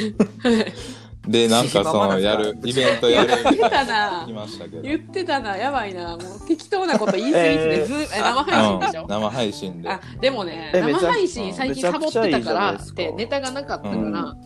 [1.28, 4.32] で、なんかその、やる、イベントやる、言ってたな来。
[4.32, 4.82] ましたけど。
[4.82, 5.56] 言ってたな。
[5.56, 6.16] やばいな。
[6.16, 9.02] もう適当なこと言い過ぎてて、ずえ生配信でしょ？
[9.02, 9.88] うん、生配信で。
[9.90, 14.36] あでもね生配信最近サボってたからってネタがなかったから、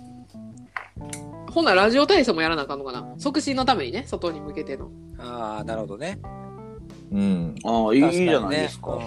[1.51, 3.15] ほなラジオ体操もやらなあかんのかな？
[3.19, 6.19] 促進のためにね外に向けてのああ、なるほどね。
[7.13, 7.55] うん。
[7.63, 8.99] ああ、いいじゃないですか。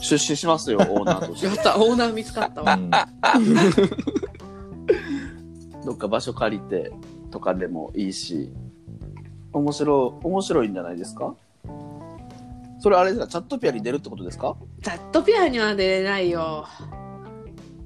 [0.00, 2.90] 出資しますよ、 オーナーとしやってたオーナー見つかったわ、うん。
[5.84, 6.92] どっか場所借りて
[7.30, 8.52] とかでもいいし、
[9.52, 11.34] 面白い、面白いんじゃないですか？
[12.80, 14.56] それあれですか、チャットピアに出るってことですか？
[14.82, 16.66] チャットピアには出れないよ。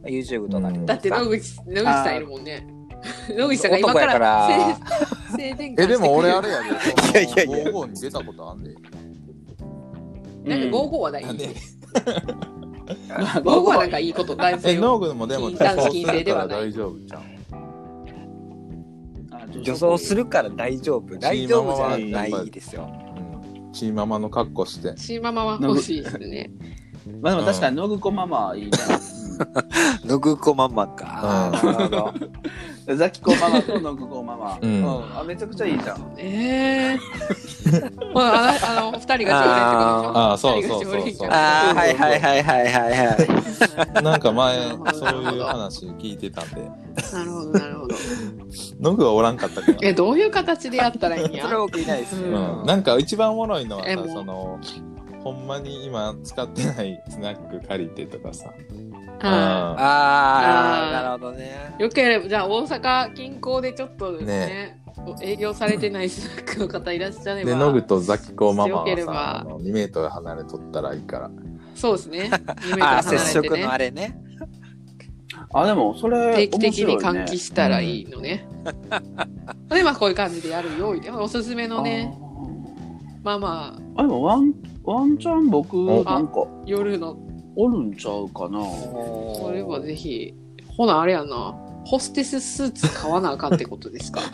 [0.05, 0.11] うん。
[0.11, 2.67] YouTube とかでもだって野口野口さんいるもんね。
[3.37, 4.49] 野口さんが今か男やから。
[4.49, 4.77] ら
[5.31, 6.69] 静静電化え、でも俺あれややで。
[7.21, 7.71] いやいやいや。
[7.71, 8.75] 55に出たことあんで。
[10.45, 11.49] なんか55はない、なんで？
[13.09, 17.33] 55はなんかいいこと男え、性をノーグもでも金女装男子金するから星ではない大丈夫じゃん。
[19.63, 21.19] 女装するから大丈夫。
[21.19, 22.91] 大丈夫じゃないですよ。
[23.65, 23.73] うん。
[23.73, 24.97] チーママの格好して。
[24.97, 26.51] シーママは欲しいですね
[27.21, 28.79] まあでも確かに、ノグコママいいな。
[30.05, 31.51] のぐこママか。
[31.63, 32.13] うんなるほど。
[32.17, 32.33] うん
[32.97, 34.59] ザキコママとノグコママ。
[34.61, 34.85] うん
[35.17, 36.15] あ、めちゃくちゃいいじゃん。
[36.19, 38.11] ええー。
[38.13, 40.19] まあ、あの、あの二人が常連ってことでしょ？
[40.19, 44.03] あーそうそうそうそうああ、はいはいはいはいはいはい。
[44.03, 46.61] なんか前なるほ、どそういう話聞いてたんで。
[47.13, 47.95] なるほど、なるほど。
[48.81, 49.79] ノグはおらんかったから。
[49.81, 51.45] え、どういう形でやったらいいんや？
[51.45, 52.31] それは僕いないですね。
[52.31, 52.67] うん。
[52.67, 54.59] なんか一番おもろいのはさ、その、
[55.23, 58.51] ほんまに今使ってないスナック借りてとかさ。
[59.23, 61.75] あああーあ、なるほどね。
[61.79, 64.83] よければ、じゃあ大阪近郊でちょっとね、ね
[65.23, 67.51] 営業されてないスナックの方いらっしゃれば。
[67.51, 71.31] で、ノグとザキコママよければはさ、あの2メートル離れとったらいいから。
[71.75, 72.19] そうですね。
[72.19, 73.79] 2メートルああ、離接れてね 触のあ。
[73.79, 74.19] れね。
[75.55, 78.47] あ、でも、それ、定期的に換気したらいいのね。
[79.69, 80.95] で、まあこういう感じでやるよ。
[81.21, 82.17] おすすめのね、
[83.23, 84.55] まあまあ、あ、でもワン、
[84.85, 87.17] ワンチャン僕、おなんか、夜の
[87.57, 88.61] おるんちゃうかな。
[89.39, 90.35] それはぜひ、
[90.77, 91.55] ほな、あれやな。
[91.85, 94.21] ホステススーツ買わなあかんってことですか？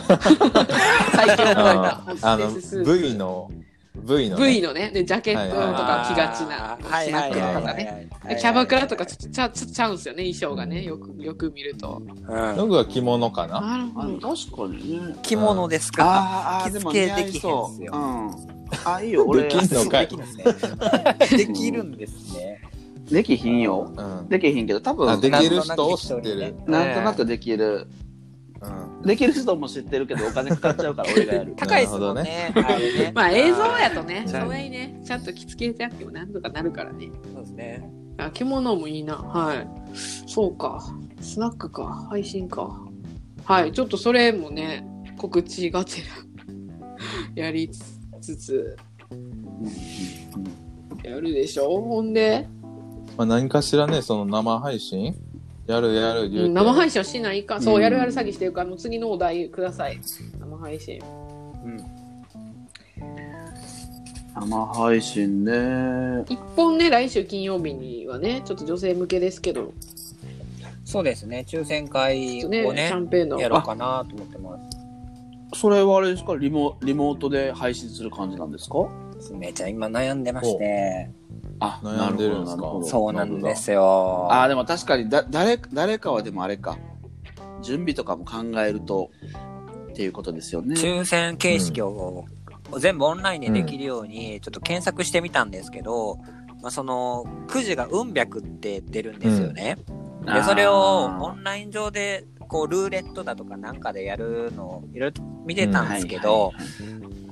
[1.12, 2.02] 最近覚えた。
[2.04, 3.02] ホあの、ステススーツ。
[3.02, 3.50] V の、
[3.96, 4.46] V の、ね。
[4.46, 8.08] V のね、で、ジャケットとか着がちな、あーはいはいはいはいスナックの方ね。
[8.28, 10.84] でキャバクラとかちょっとちゃちょっとちゃうんですよね、衣装がね。
[10.84, 12.02] よく、よく見ると。
[12.02, 14.36] うんノグは着物かななるほあど。
[14.36, 15.16] 確かにね。
[15.22, 16.04] 着物ですか？
[16.06, 17.82] あーあでも似合付けできへんいそう。
[17.82, 18.30] うん。
[18.84, 19.42] あ、いいよ、俺。
[19.44, 22.60] できんのかいできるんですね。
[23.10, 23.92] できひんよ。
[23.96, 24.28] うん。
[24.28, 26.56] できひんけど、多分、あ、できる人を知ってる。
[26.66, 27.88] なんとなくできる。
[28.60, 29.02] うん。
[29.02, 32.22] できる人も知ってるけどお金かかっちゃうから俺がやる 高いですもんね。
[32.54, 37.10] ね まあ映像やとね、はいそれにね、ちゃんと着付けてあってもなんとかなるからね。
[37.32, 37.90] そうですね。
[38.18, 39.14] あ着物もいいな。
[39.14, 39.68] はい。
[40.26, 40.84] そうか。
[41.20, 42.08] スナックか。
[42.10, 42.80] 配信か。
[43.44, 43.72] はい。
[43.72, 44.84] ちょっとそれもね、
[45.16, 46.02] 告知がて
[47.36, 47.70] ら やり
[48.20, 48.76] つつ、
[51.04, 52.48] やるでしょほんで、
[53.18, 55.16] まあ、何かしらね、その生配信？
[55.66, 56.50] やるやる言うて。
[56.50, 57.60] 生配信をしないか。
[57.60, 59.98] そうう、んやるやる詐欺してるから、もう次のお題ください。
[60.40, 61.00] 生配信。
[61.64, 61.84] うん。
[64.34, 69.72] 生配信ね一本ね、来週金曜日にはね、ちょっと女性向けですけど、
[70.84, 71.44] そうですね。
[71.46, 73.40] 抽選会をね、ねキャ、ンペーンの。
[73.40, 74.56] やろうかなと思ってま
[75.52, 75.60] す。
[75.60, 76.36] それはあれですか？
[76.36, 78.88] リモリモートで配信する感じなんですか？
[79.34, 81.10] めちゃ今悩んでまして。
[81.60, 82.62] あ悩んでるんですか？
[82.84, 84.28] そうなんですよ。
[84.30, 86.78] あーでも確かにだ誰誰かはでもあれか。
[87.60, 89.10] 準備とかも考えると
[89.90, 90.76] っていうことですよね。
[90.76, 92.24] 抽選形式を
[92.78, 96.18] 全部オンラインでできるようにちょっと検索してみたんですけど、
[96.62, 99.76] まあ、そのくじが運百って出るんですよね。
[100.24, 106.52] でそれをオンライン上でこうルーレットだとかなんかでやるのをいろいろと見てたんですけど、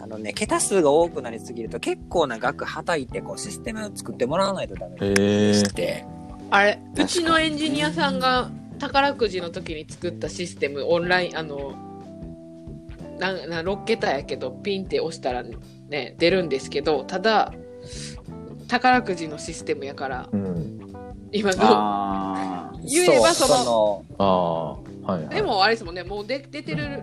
[0.07, 5.15] あのね、桁数が多くなりすぎると結構な額はたいてこうシステムを作ってもらわないとダメ
[5.53, 6.05] して。
[6.51, 11.75] あれ、うちのエンジニアさんが宝くじの時に作ったシステム、オンライン、あの、
[13.19, 15.43] なな6桁やけど、ピンって押したら
[15.89, 17.53] ね、出るんですけど、ただ、
[18.69, 20.79] 宝くじのシステムやから、うん。
[21.33, 25.35] 今の、言えばそののああ、はい、はい。
[25.35, 27.03] で、もあれですもんね、もうで出てる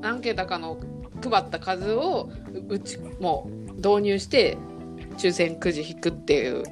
[0.00, 0.78] 何桁かの
[1.22, 2.30] 配った数を
[2.68, 4.56] ううち、もう導入して、
[5.16, 6.64] 抽選くじ引くっていう。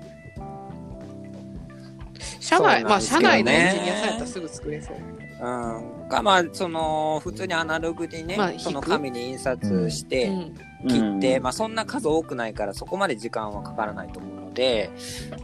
[2.41, 4.97] 社内、まあ社内のエンジニアさんやったらすぐ作れそう。
[4.97, 10.55] うん、かまあその普通にアナログでね、まあその紙に印刷してうん。
[10.89, 11.43] 切って、うん。
[11.43, 14.91] まあそんな数多くないからそこまで時間はかからないと思うので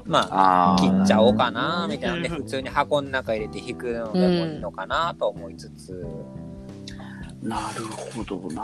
[0.04, 2.28] まああ切ーっちゃおうかなみたいなね。
[2.28, 6.06] うん普通に箱の中入れて引くのでもいいのかなと思いつつ、
[7.42, 8.62] なるほどな。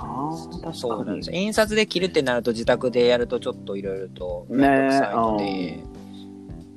[0.51, 1.37] 確かにそうなんですよ。
[1.37, 5.85] 印刷で切るってなると自宅でやるとちょっといろいろと面倒くさいので、ね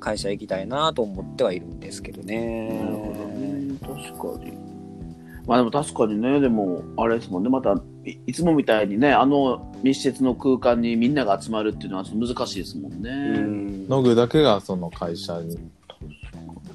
[0.00, 2.70] 会社行きたいなと思ってはいるんですけどね。
[2.82, 3.76] なるほどね。
[3.80, 4.52] 確かに。
[5.46, 7.48] まあでも確かにねでもあれですもんね。
[7.48, 7.74] また
[8.04, 13.88] いいつもみたいにねあの密接の空間にみんなが集まるっていうのは難しいですもんね、うん。
[13.88, 15.56] ノグだけがその会社に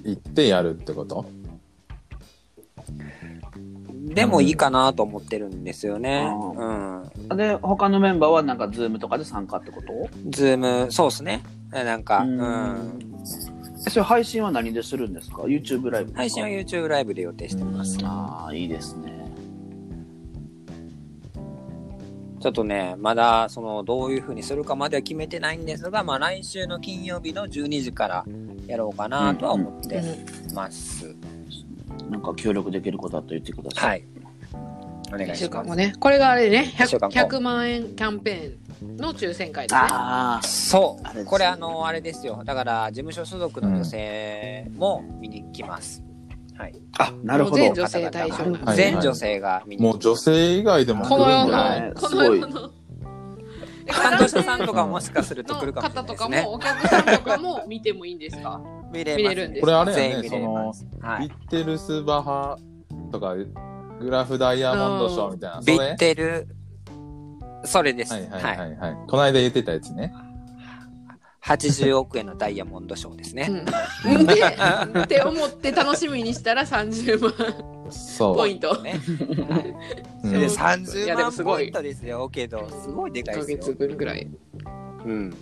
[0.06, 1.26] 行ってやるってこと？
[4.18, 6.28] でもいいかなと思ってるんですよね。
[6.58, 6.60] う
[7.30, 7.38] うん。
[7.38, 10.10] で他のメンバーはなんかズームとかで参加ってこと？
[10.30, 11.44] ズーム、そうですね。
[11.72, 13.00] なんか、ううん
[13.90, 17.98] それ配信は何でするんですか ?YouTube ライブ配信は YouTube ライブで予定してます。
[18.04, 19.18] ああいいですね
[22.40, 28.26] ちょっとね、まだ、その、どういう風にするかまでは決めてないんですが、まあ、来週の金曜日の12時から
[28.68, 30.02] やろうかなとは思って
[30.54, 31.16] ます。
[32.10, 33.90] なんか協力できることあったら言ってください。
[33.90, 34.04] はい。
[35.08, 35.76] お願1いします週間後。
[35.76, 35.94] ね。
[36.00, 39.88] これがあれね、一週間 100, 後100万円キャンペーンの抽選会ですね。
[39.92, 41.24] あそうあれです。
[41.24, 42.42] ねこれ、あの、あれですよ。
[42.46, 46.04] だから、事務所所属の女性も見に来ます。
[46.58, 46.74] はい。
[46.98, 47.58] あ、あ、なるほど。
[47.58, 48.66] 全女性対象なんですね。
[48.66, 52.72] はい全女性が見にもう女性以外でもこの世の、はいこの世の
[53.94, 56.50] 担当者さんとかもしかすると来のるかもしれ方とかないですね。
[56.50, 58.62] もお客さんとかも見てもいいんですか？
[58.92, 60.88] 見れ見れるんですこれあれ全員やね、その見れま、す。
[61.02, 61.28] はい。
[61.28, 62.58] ビッテルスバハ
[63.12, 65.78] とか、グラフダイヤモンド賞みたいな、それ？
[65.78, 66.48] ビッテル、
[67.66, 68.14] それです。
[68.14, 68.48] はいはいは。
[68.48, 68.98] はいいはい。
[69.08, 70.14] この間言ってたやつね。
[71.44, 73.50] 80億円のダイヤモンド賞ですね。
[74.06, 74.26] うん。
[74.26, 74.34] で、
[75.04, 77.34] って思って楽しみにしたら30万
[77.92, 78.36] そう。
[78.36, 78.82] ポイント。
[78.82, 79.00] ね。
[80.24, 83.76] うんでいや30でも万すごいポイントですよ、けど、すごいで1ヶ月かいですよ。
[83.76, 84.28] 分ぐらい。
[85.06, 85.34] うん。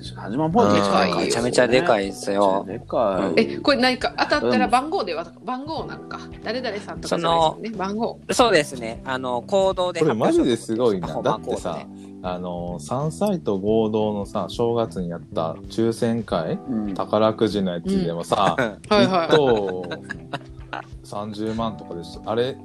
[0.00, 2.64] 始まるポイントでかいめちゃめちゃでかいですよ。
[2.66, 3.40] でかい。
[3.40, 6.20] え、これ何か当たったら番号では、番号なんか。
[6.42, 7.78] 誰々さんとかじゃないですよね。
[7.78, 8.20] 番号。
[8.30, 9.00] そうですね。
[9.04, 11.08] あの、行動でこれマジですごいな。
[11.08, 11.86] ホだってさ、
[12.22, 18.56] あの、3サイト合同のさ、正月にやった抽選会、うん宝くじのやつでもさ、
[18.88, 19.88] はいはい1等
[21.08, 22.30] 30万とかでした。
[22.30, 22.56] あれ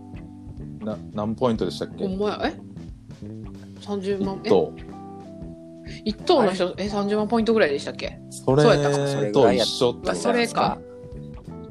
[0.82, 2.06] な何ポイントでしたっけ？
[2.06, 2.56] ほんまや、え
[3.82, 4.50] ?30 万、?1 え？
[4.50, 4.74] 等。
[6.06, 8.20] 一等の人、え、30万ポイントぐらいでしたっけ？
[8.30, 10.78] そそうやったかそれれと一緒ってことまあそれか。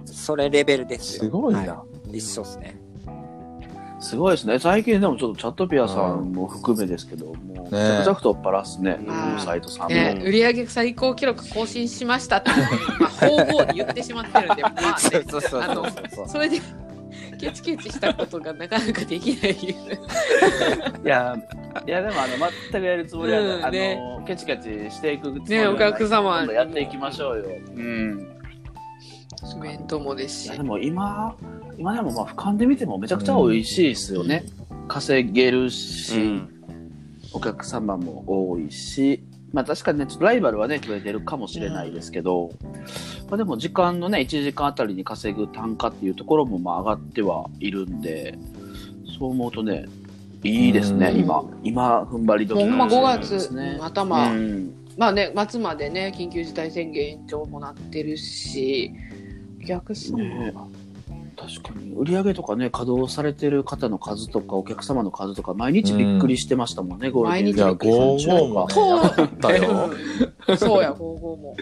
[0.07, 1.25] それレベルですよ。
[1.25, 1.61] すごいな。
[1.61, 2.82] はい一緒ですね。
[4.03, 4.59] すごいですね。
[4.59, 8.99] 最近でもちょっとチャットピアさんも含めですけど、もう、めちゃくちゃ太っ腹っすね。
[9.39, 9.89] サイトさんも。
[9.91, 12.51] ね、売上最高記録更新しましたって、
[12.99, 16.29] まあ、方々で言ってしまってるんで、 まあね、そうそうそうあのそう。
[16.29, 16.61] それで
[17.39, 19.53] ケチケチしたことがなかなかできない。
[19.63, 21.37] いや、
[21.87, 27.45] いやでもあの、全くやるつもりはない、うんねあの、ケチケチしていくつもりねおはない客様やっていきましょうよ。
[27.77, 28.29] うん。
[29.59, 30.51] イベントもですし。
[30.51, 31.37] でも今、
[31.79, 34.45] 今でもまあ俯瞰で見てもめちゃくちゃ美味しいですよね。
[34.89, 36.43] 稼げるし、
[37.33, 42.51] お客様も多いし、まあ確かにね、ちょっとライバルはね、増えてるかもしれないですけど、
[43.29, 48.39] まあでも時間のね、1時間あたりに稼ぐ単価っていうところもまあ上がってはいるんで、
[49.19, 49.87] そう思うとね、
[50.45, 51.21] いいですね、うん。
[51.21, 51.45] 今。
[51.63, 52.77] 今、踏ん張り時ほん。
[52.77, 53.79] ま5かもしれないで月すね。
[53.81, 54.75] 頭、うん。
[54.99, 58.93] まあね、末までね、緊急事態宣言延長もなってるし、
[59.63, 60.53] お客様ね
[61.47, 61.93] 確かに。
[61.95, 69.91] 売り上げとかね稼働されてる方の数とかお客様の数とか毎日びっくりしてましたもんね、ゴールデンウィーク期間中55もね、やばかったよ。
[70.49, 70.53] う。
[70.53, 71.57] んそうや、55も。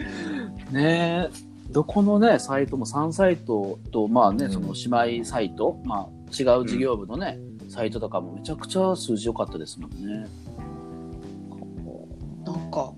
[0.71, 1.51] ねえ。
[1.71, 4.51] どこのねサイトも3サイトとまあね、うん。
[4.51, 4.73] その
[5.05, 10.27] 姉妹サイトまあ違う事業部のね、サイトとかもめちゃくちゃ数字良かったですもんね。
[12.45, 12.91] なんか、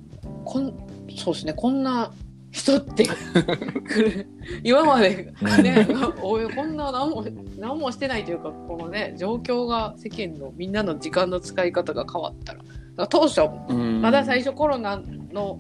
[0.46, 0.74] こん、
[1.16, 2.12] そうですね、こんな
[2.54, 4.28] 人って来る。
[4.64, 5.34] 今まで
[5.64, 5.88] ね、
[6.22, 7.26] お いこんな何も、
[7.58, 13.08] 何もしてないというか、このね、状況が世間のみんなの時間の使い方が変わったら。
[13.08, 13.42] 当初、
[14.02, 15.02] まだ最初コロナ
[15.32, 15.60] の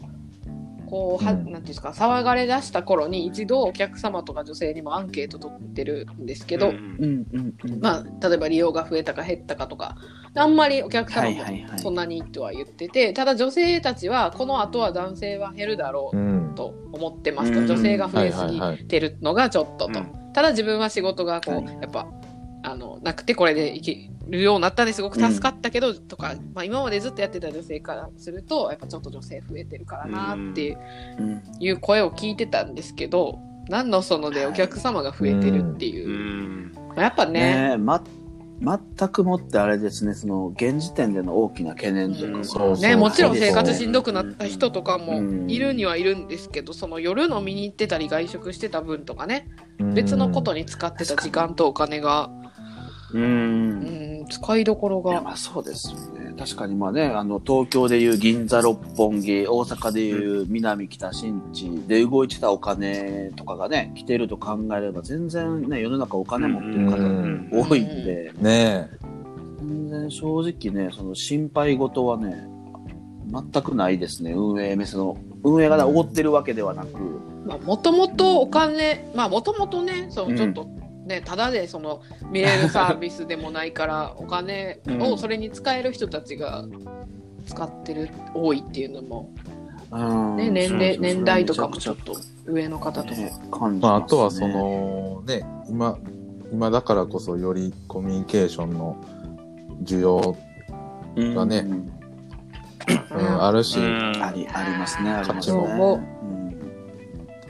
[0.84, 1.38] こうは、うん。
[1.38, 7.54] なんていうんですか騒がれ出した頃に一度お客様とか女性にもアンケート取ってるんですけど、うんうん。
[7.64, 9.96] うんまあ、例えば利用が増えたか減ったかとか。
[10.36, 11.44] あんまりお客様も
[11.78, 16.18] そんなにとは言ってて、ただ女性たちはこの後は男性は減るだろう。
[16.18, 16.56] うん。
[16.56, 17.68] と思ってますと、うん。
[17.68, 20.34] 女性が増えすぎてるのがちょっとと、うん。
[20.34, 21.66] ただ自分は仕事がこう、はい。
[21.66, 22.08] やっぱ
[22.64, 30.78] あのなくてこれでいけるようになったんですごく助かったけど、とか、まあ、今までずっとやってた女性からするとやっぱちょっと女性増えてるからなっていう,、
[31.20, 31.42] うん。
[31.60, 36.72] いう声を聞いてたんですけど何のそのでお客様が増えてるっていう、うん。
[36.90, 37.32] まあやっぱね。
[37.34, 38.02] ねえま
[38.62, 42.46] 全くもってあれですねその現時点での大きな懸念というか、うん。
[42.46, 45.50] そうそうね、もちろん生活しんどくなった人とかもうん。
[45.50, 49.50] いるにはいるんですけど、その夜飲みに行ってたり外食してた分とかね、
[49.80, 49.94] うん。
[49.94, 52.30] 別のことに使ってた時間とお金が、
[53.12, 55.22] ううんん、使いどころが。
[55.22, 56.34] まあそうですよね。
[56.38, 68.90] 確かにまあね、あの東京でいう銀座六本木、大阪でいう南北新地で動いてたお金とかがね、来てると考えれば全然ね、世の中お金持ってる方うん多いんで、ね
[69.60, 72.48] 全然正直ね、その心配事はね、
[73.32, 75.18] 全くないですね、運営目線の。
[75.44, 76.98] 運営がねおごってるわけではなく、
[77.46, 80.68] まあ、もともとお金、まあ、もともとね、そうのんちょっと
[81.06, 82.02] ね、ただでその
[82.32, 86.66] 見れるサービスでもないから、お金をそれに使える人たちが
[87.46, 89.30] 使ってる、多いっていうのも、
[89.92, 93.16] うんね、年齢、年代とかもめちょっと上の方とか。
[93.16, 95.98] ね感じまあ、あとはそ、の、ね、今、
[96.52, 99.04] 今だからこそよりコミュニケーションの
[99.84, 100.38] 需要、
[101.16, 101.72] うんがねうん。
[101.72, 105.58] うんあるし、あり、ありますね、ありますね。
[105.58, 105.96] 価値も。
[105.96, 106.34] うん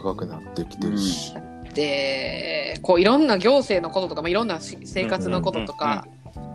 [0.04, 1.34] 高くなってきてるし。
[1.74, 6.07] でこういろんな行政のこととか、まあ、いろんなし生活のこととか、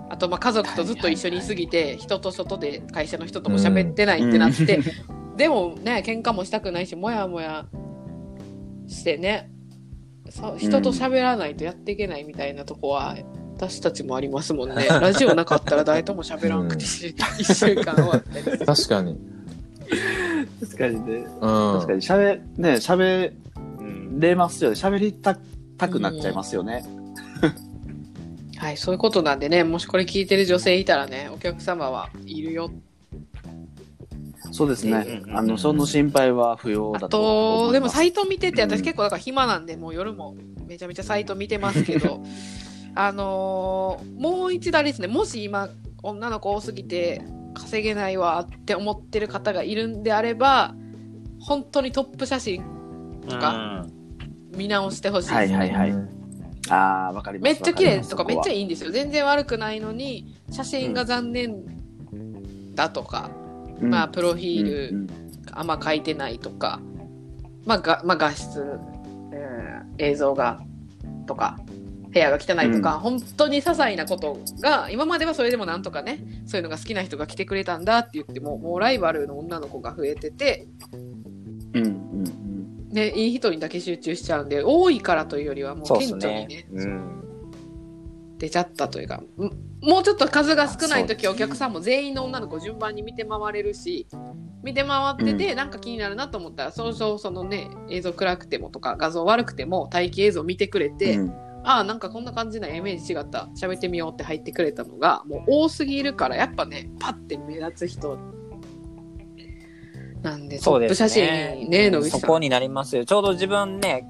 [0.08, 4.80] あとまあ家族とずっと一緒にいすぎて、人と外で会社の人とも喋ってないってなって、
[5.36, 7.66] でもね喧嘩もしたくないしもやもや
[8.86, 9.50] してね
[10.30, 13.16] そう人と喋らないとやっていけないみたいなとこは、
[13.56, 14.86] 私たちもありますもんね。
[15.00, 19.18] ラジオなかったら誰とも喋らんくて、一週間終わったりする確かに。
[20.60, 21.26] 確かにね。
[21.40, 21.80] うん。
[21.80, 22.02] 確かに。
[22.02, 23.47] 喋、ね、喋うん
[24.18, 24.76] れますよね。
[24.76, 25.36] 喋りた
[25.76, 26.84] たくなっちゃいますよね。
[28.56, 32.72] はいそういうことなんでねもしこれ聞いてる女性いたらねお客様はいるよ
[34.50, 35.22] そうですね。
[35.26, 42.22] うんあの、その心配は不要あだとでもサイト見てて、うん私結構だから暇なんで、もう夜もめちゃめちゃサイト見てますけど、
[42.94, 45.68] あのーもう一度あれですね、もし今、
[46.02, 47.22] 女の子多すぎて
[47.54, 50.74] 稼げないわって思ってる方がいるんであれば、
[51.40, 52.64] 本当にトップ写真
[53.28, 53.86] とか
[54.58, 55.90] 見直してほしいです、はいはいはい。
[55.90, 56.08] うん
[56.70, 57.52] ああ、わかります。
[57.54, 58.64] めっちゃ綺麗とかめっちゃいい。
[58.64, 58.90] んですよ。
[58.90, 61.64] 全然悪くないのに、写真が残念
[62.74, 63.30] だとか、
[63.80, 65.08] まあ、プロフィール、うん
[65.52, 66.78] あんま書いてないとか、
[67.64, 68.62] まあがまあ、画質、
[69.32, 70.60] えー映像が
[71.26, 71.58] とか
[72.12, 81.00] 部屋が汚いとか、本当に些細なことが今まではそれでもなんとかねそういうのが好きな人が来てくれたんだって言ってももうライバルの女の子が増えてて、うん
[81.74, 81.97] うんうん
[82.90, 86.66] ね、いい人にだけ集中しちゃうんで多いからというよりはもう顕著にねね。
[86.72, 87.24] うん。
[88.38, 89.26] 出ちゃったというかん
[89.82, 94.06] もうちょっと数が少ない時はお客さんも全員の女の子順番に見て回れるし
[94.62, 103.48] 見て回ってて、なんか気になるなと思ったらそろそろそのね映像暗くてもとか画像悪くても待機映像見てくれて、うんああ、なんかこんな感じなイメージ違った。
[103.60, 108.16] 喋ってみようって入ってくれたのが、もう多すぎるから、やっぱね、パッて目立つ人
[110.22, 111.56] なんで、そうですトップ写ね。
[111.60, 112.02] 真ね、野。
[112.04, 113.04] そこになりますよ。
[113.04, 114.06] ちょうど自分ね、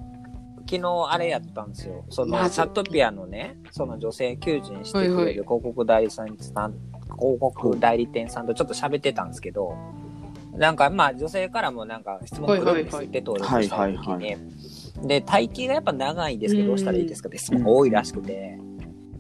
[0.69, 2.05] 昨日あれやったんですよ。
[2.11, 6.75] その、まずチャットピアのね、その女性求人してくれはいはいる広告代理さんさん、
[7.19, 9.75] 広告代理店さんとちょっと喋ってたんですけど、
[10.55, 13.97] なんかまあ女性からもなんか質問来るんですって登録した時に。
[13.97, 14.39] はいはい
[15.03, 18.59] で、待機がやっぱ長いんですけど、どうしたらいいですかって質問が多いらしくて。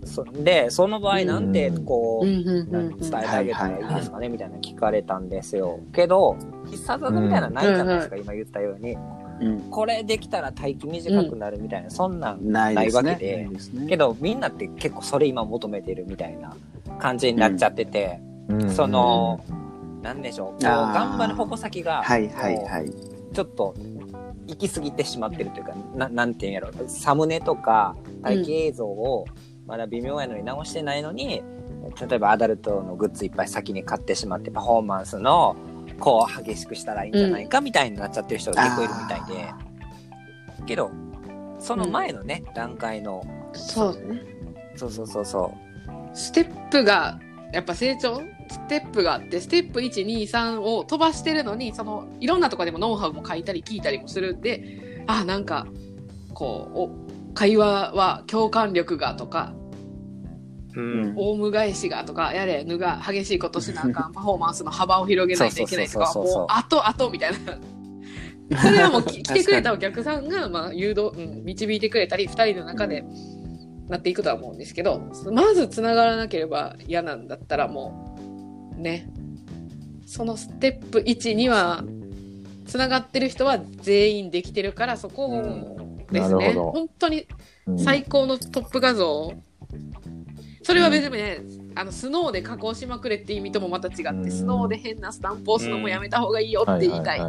[0.05, 2.99] そで、その場合なんてこう、うんうんうんうん。
[2.99, 5.81] 伝えてあげたらいいですかねみたいな聞かれたんですよ。
[5.93, 6.37] けど、
[6.67, 8.97] 必殺技みたいなのないじゃないですか、今言ったように。
[9.41, 9.61] うん。
[9.71, 13.37] これできたら待機短くなるみたいな、そんなんないわけで。
[13.45, 13.87] ないですね。
[13.87, 16.55] けどみんなって結構それ今求めてるみたいな
[16.99, 18.71] 感じになっちゃってて、うん。
[18.71, 19.41] その、
[20.03, 22.91] なんでしょう、頑張る矛先が、はいはいはい。
[23.35, 23.75] ちょっと
[24.47, 29.27] 行き過ぎてしまってるというか、ななんていうんやろ、サムネとか待機映像を
[29.69, 31.43] まだ微妙やのに直してないのに、
[32.09, 35.55] 例えばアダルトのグッズいっぱい先に買ってしまってパフォーマンスの
[36.01, 40.91] こう激しくしたらいいんじゃないかみたいになっちゃってる人が結構いるみたいで、けど
[41.61, 44.23] その前のね、段階のそうね。
[44.75, 45.55] そうそうそうそ
[46.15, 47.21] ステップが、
[47.53, 48.23] やっぱ成長？
[48.51, 55.67] ステップがあって、ステップ1、2、3を飛ばしてるのに、その、いろんなとこでもノウハウも書いたり聞いたりもするんで、あ、なんか、
[56.33, 56.91] こう、お
[57.39, 59.53] 会話は共感力がとか、
[60.75, 67.33] う、うんオウム返しがとか、やれ、ぬが激しいことしなあかん、 パフォーマンスの幅を広げないといけないとか、もう、あとあとみたい
[68.51, 68.59] な。
[68.61, 73.05] それはもうき 来てくれたお客さんが、まあ、誘導、うん、導いてくれたり、二人の中で
[73.89, 78.19] なっていくとは思うんですけど、まず繋がらなければ嫌なんだったらも
[78.77, 79.09] う、ね。
[80.07, 81.85] そのステップ1には、
[82.67, 85.29] 繋がってる人は全員できてるから、そこ
[86.11, 86.53] ですね。
[86.55, 87.27] 本当に
[87.67, 87.79] うん。
[87.79, 89.33] 最高のトップ画像、
[90.63, 91.41] それは別にね、
[91.75, 94.31] あのスノーで加工しまくれって意味ともまた違って、うん。
[94.31, 97.21] スノーで変なスタンプ押すのもやめた方がいいよって言いたい。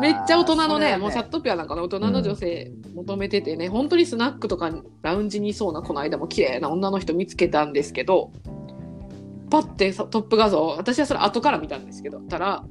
[0.00, 4.70] めっちゃ大人のね、それはもうチャットピアなんかの大人の女性求めててね、本当にスナックとか
[5.02, 8.32] ラウンジにいそうなこの間も綺麗な女の人見つけたんですけど、
[9.50, 12.64] パッてさトップ画像、私はそれ後から見たんですけど、たら、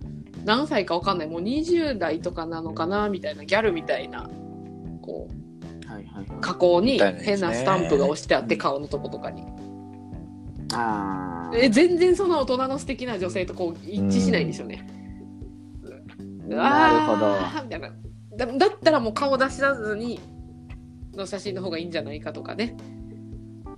[0.45, 4.29] 何歳かわかんない、もう20代とかなのかな、みたいな、ギャルみたいな、
[5.09, 6.25] こう、はいはい。
[6.41, 9.43] 加工にみたいなやつね変なスタンプが押してあって、うん顔のとことかに。
[10.73, 11.57] ああ。
[11.57, 14.87] え全然その大人の素敵な女性とこう一致しないんですよね。
[16.47, 17.33] なるほど。
[17.35, 17.89] あーみたいな
[18.37, 20.19] だだったらもう顔出しらずに
[21.15, 22.75] の写真の方がいいんじゃないかとかね。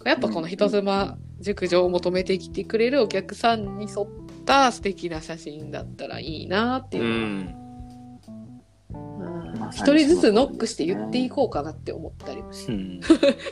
[0.05, 4.07] やっぱこの人妻熟女を求めてきてくれるお客さんに沿っ
[4.45, 7.07] た素敵な写真だったらいいなっていうう。
[7.07, 7.60] ん。
[9.71, 12.99] 一人ずつノックして言っていこうかなって思ったりもしうん。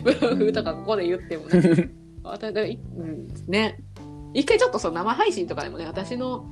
[0.04, 1.90] ブログとかここで言ってもね。
[2.24, 3.80] 私うん、ね。
[4.34, 6.46] 一回ちょっとその生配信とかでもね、私の、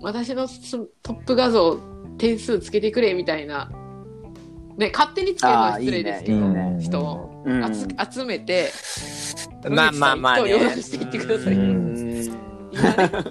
[0.00, 1.76] 私のすトップ画像
[2.18, 3.70] 点数つけてくれみたいな、
[4.76, 8.70] ね、勝手につけるのは失礼ですけど、ねね人をうん集めて、
[9.68, 10.82] まあまあまあね。
[10.82, 11.87] していってくださいうん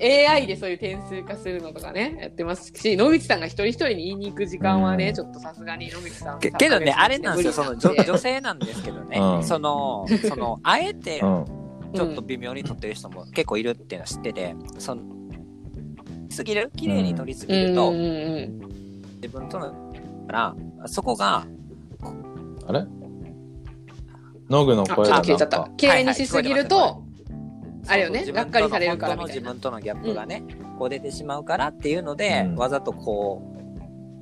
[0.02, 5.14] AI でそういう点数化するのとかね、やってますし、野口さんが一人一人に言いに行く時間はね、うん。
[5.14, 6.40] ちょっとさすがに野口さん。
[6.40, 9.44] けけどね、あれなんですよ、その女女性なんですけどね、うん。
[9.44, 11.46] その、その、あえてうん。
[11.96, 15.02] ちょっと微妙に撮ってる人も結構いるっていうのは知ってて、その、
[16.30, 19.72] すぎる綺麗に撮りすぎると、自分との、
[20.28, 21.46] から、そこが、
[22.68, 22.86] あれ？
[24.50, 25.70] ノグの声がと消えちゃった。
[25.78, 27.04] 綺麗にしすぎるはいはいと、
[27.88, 30.44] あれよねそうがっかりされるからみ本当のたいな自分とのギャップがね、
[30.78, 33.42] こう出てしまうからっていうので、うんわざとこ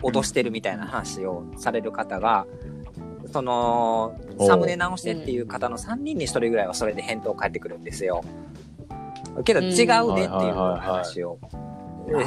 [0.04, 2.46] う、脅してるみたいな話をされる方が、
[3.32, 8.24] その、サムネ直してっていう方の3人に1人ぐらいはそれで返答返ってくるんですよ。
[9.44, 11.40] けどうん違うねっていう話を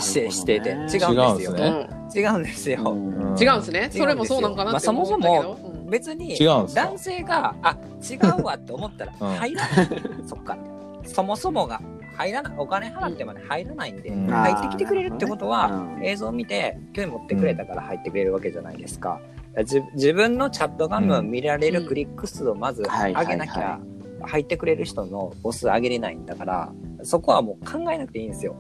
[0.01, 1.09] してしてて、違うんですよ。
[1.15, 2.83] 違うんですね違うんですよ。
[2.91, 3.91] うん違うんですね。
[3.93, 5.59] それもそうなんかなって思ったけど。
[5.73, 9.89] うん別に違うんですか男性が、あ、違うわって思ったらうん入らない。
[10.27, 10.78] そっから。
[11.05, 11.81] そもそもが
[12.17, 12.55] 入らない。
[12.59, 19.21] お金払ってまで入らないんで、うん入ってきてくれるってことは、うん映像を見て興味持ってくれたから入ってくれるわけじゃないですか。
[19.59, 23.81] 自自分のチャット画面を見られるクリック数をまずはい上げなきゃ
[24.23, 26.73] 入ってくれる人の母数上げれないんだから
[27.03, 28.55] そこはもう考えなくていいんですよ。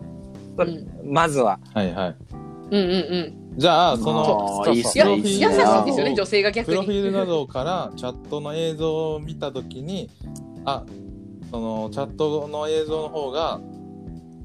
[0.56, 0.64] う
[1.04, 1.60] まずは。
[1.74, 2.16] はいはい。
[2.70, 7.00] うんうんじゃあ、その、プロ優しいフィールですよね、女性が逆プロフィに。
[7.00, 10.08] ール画像からチャットの映像を見たときに、
[10.64, 10.84] あ、
[11.50, 13.60] そのチャットの映像の方が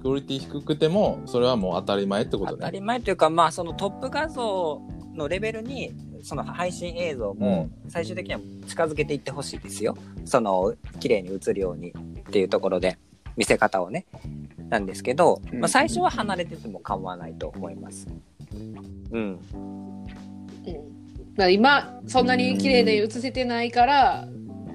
[0.02, 2.58] クオリティ低くても、それはもう当たり前ってことね。
[2.60, 4.82] 当たり前というか、まあ、そのトップ画像
[5.14, 5.94] のレベルに
[6.24, 9.96] その配信映像も最終的には近づけていってほしいですよ。
[10.26, 12.98] その綺麗に映るようにっていうところで
[13.38, 14.06] 見せ方をね。
[14.70, 18.08] なんですけど、まあ、最初は離れてても構わないと思います。
[19.12, 19.40] うん。
[19.56, 19.94] うん
[21.36, 24.28] まあ今そんなに綺麗で写せてないから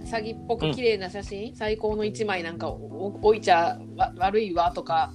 [0.08, 5.12] 詐欺っぽく綺麗な写真、最高の一枚なんかお置いちゃわ悪いわとか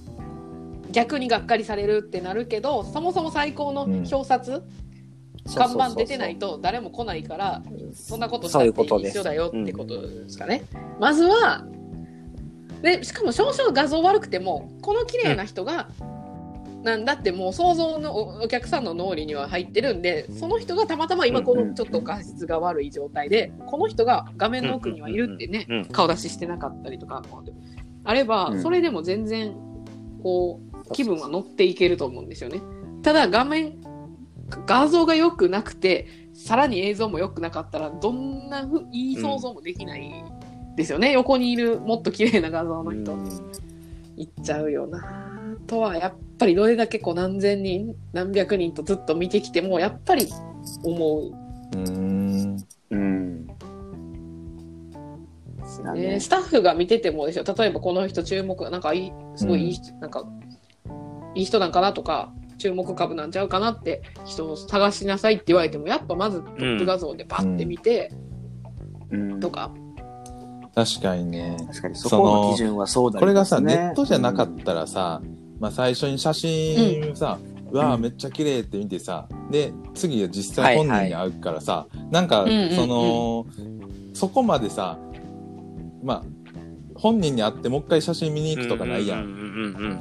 [0.92, 4.62] 逆にがっかりされるってなるけどそもそも最高の表札、
[5.56, 10.62] 看板出てないと誰も来ないからそんなことしたって一緒だよってことですかね。
[11.00, 11.66] まずは
[12.82, 15.88] でしかも少々画像悪くてもこの綺麗な人が、
[16.84, 27.22] なんだってもう想像のおお客さんの脳裏には入ってるんでその人がたまたま今このちょっと画質が悪い状態でこの人が画面の奥にはいるってね顔出ししてなかったりとか
[28.04, 28.62] あればうん。
[28.62, 29.54] それでも全然
[30.22, 32.60] こう気分は乗っていけると思うんですよね。
[33.02, 33.78] ただ画面
[34.66, 40.12] 画像が良くなくてさらに映像も良くなかったらどんなふいい想像もできない
[40.76, 43.16] ですよね、横にいるもっと綺麗な画像の人、
[44.16, 50.28] いっちゃうよなとはやっぱりどれだけこう何千人何百人とずっと見てきてもやっぱり
[50.82, 52.66] 思ううーん。
[52.90, 53.46] うん。
[55.84, 60.24] だね、ねスタッフが見ててもですよ例えばこの人注目なんかいいすごいいい人、なんか
[61.34, 68.12] いい人なんかなとか注目株なんちゃうかなって人を探しなさいって言われてもやっぱまずトップ画像でパッて見て
[69.10, 69.70] うんとか、
[70.74, 71.56] 確かにね。
[71.68, 75.20] 確かにそこの基準はそうだこれがさ、ねネットじゃなかったらさ、
[75.64, 77.38] まあ最初に写真さ、
[77.70, 78.02] うわあうん。
[78.02, 83.46] めっちゃ綺麗って見てさ、で、次は実際本人に会うからさ、なんかうんうんうん、その、
[84.12, 84.98] そこまでさ、
[86.02, 86.22] まあ、
[86.96, 89.16] 本人に会ってもう一回写真見に行くとかないや。
[89.16, 89.98] うんんうんうん。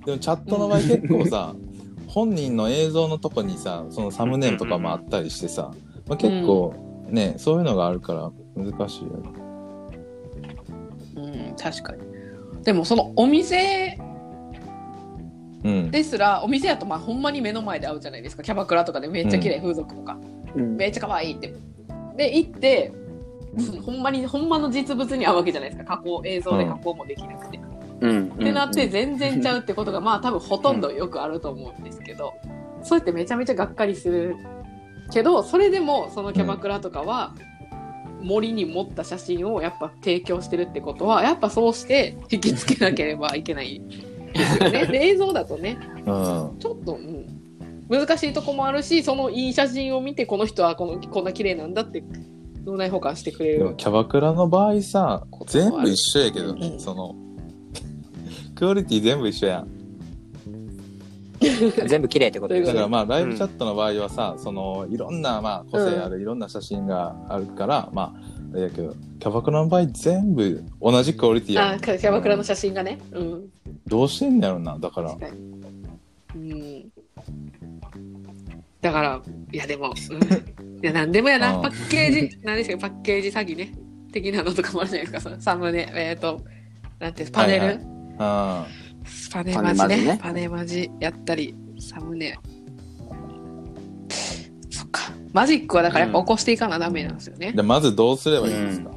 [0.00, 1.54] でもチャットの場合結構さ、
[2.08, 5.70] 本人の映像のとこにさ、そのサムネイルとかもあったりしてさ、
[6.08, 6.74] まあ、結構
[7.10, 9.30] ね、そういうのがあるから難しいよね。
[11.14, 12.13] うん、確かに
[12.64, 13.98] でもそのお店
[15.64, 15.90] うん。
[15.90, 18.42] ですらお店やとまあほんまに目の前で会うじゃないですか。
[18.42, 20.18] キャバクラとかでめっちゃ綺麗、風俗とか。
[20.54, 20.76] うん。
[20.76, 21.54] めっちゃ可愛いって。
[22.16, 22.92] で行って
[23.84, 25.96] ほんまにほんまの実物に会うわけじゃないですか。
[25.96, 27.60] 加工映像で加工もできなくて、
[28.00, 28.26] うん。
[28.34, 32.34] ってなって全然ちゃうってことが まあ多分ほとんどよくあると思うんですけど、
[32.82, 34.36] そうやってめちゃめちゃがっかりする
[35.10, 37.34] けどそれでもそのキャバクラとかは
[38.24, 43.82] 森に持った写真をやっぱ提供してるってことはやっぱそうして引きつけなければいけない
[44.32, 44.86] ですよね。
[44.90, 46.04] で映像だとねうん。
[46.58, 47.26] ちょっと、うん、
[47.88, 52.02] 難しいとこもあるしそのいい写真を見てこの人はこのこんな綺麗なんだって
[52.64, 53.74] 脳内保管してくれる。
[53.76, 57.14] キャバクラの場合さ、全部一緒やけどね、うんその、
[58.56, 59.83] クオリティ全部一緒やん。
[61.86, 62.72] 全部綺麗ってことですね。
[62.72, 68.12] だからまあ、ライブチャットの場合はさ、その、いろんな、まあ、個性ある、いろんな写真があるから、まあ、
[68.52, 71.74] あれやけど、キャバクラの場合全部同じクオリティやん。
[71.74, 72.98] あキャバクラの写真がね。
[73.12, 73.44] うん
[73.86, 75.14] どうしてんねやろな、だから。
[76.34, 76.90] うん。
[78.80, 79.20] だから、
[79.52, 79.94] いやでも、うん、
[80.82, 83.74] いやなんでもやな、うんパッケージ、なんですか、パッケージ詐欺ね。
[84.12, 86.40] 的なのとかもあるじゃないですか、サムネ、えっ、と、
[87.00, 87.84] なんていうパネル、はいはパネ
[88.18, 88.83] マジね
[89.32, 92.38] パネマジねパネマジやったり、サムネ。
[94.70, 95.12] そっか。
[95.32, 97.52] マジックはだからやっぱ起こしていかなダメなんですよね。
[97.52, 98.90] で、まずどうすればいいんですか、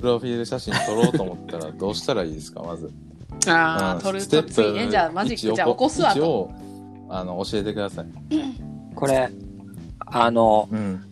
[0.00, 2.62] プロフィール写真撮ろうと思ったらどうしたらいいですか？
[2.62, 2.90] まず。
[3.48, 4.88] ああ、うん撮るステップと次ね。
[4.90, 6.50] じゃあマジックじゃあ起こすわと。
[7.08, 8.06] あの、教えてください。
[8.94, 9.28] これ、
[10.06, 11.02] あの、うん。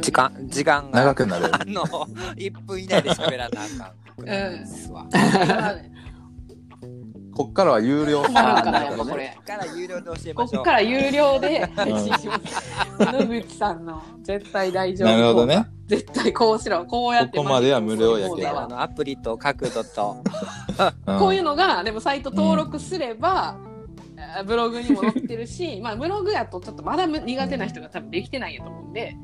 [0.00, 1.46] 時間、時間が、長くなる。
[1.54, 1.82] あの、
[2.36, 3.92] 1分以内で喋らなあかん。
[4.24, 5.06] ですわ。
[7.32, 10.58] こっからは有料困るからやっぱこれこっから有料で教えこましょう。
[10.58, 12.72] こから有料で配信します。
[12.98, 15.08] 野口さんの絶対大丈夫。
[15.08, 15.66] なるほどね。
[15.86, 16.84] 絶対こうしろ。
[16.84, 17.38] こうやって。
[17.38, 20.22] ここまでは無料やけどあのアプリと角度と、
[21.06, 23.58] うんこういうのが、でもサイト登録すれば、
[24.36, 29.16] あブログにも載ってるし、 まあブログやとちょっとまだむ苦手な人が多分できてないんやと思うんで、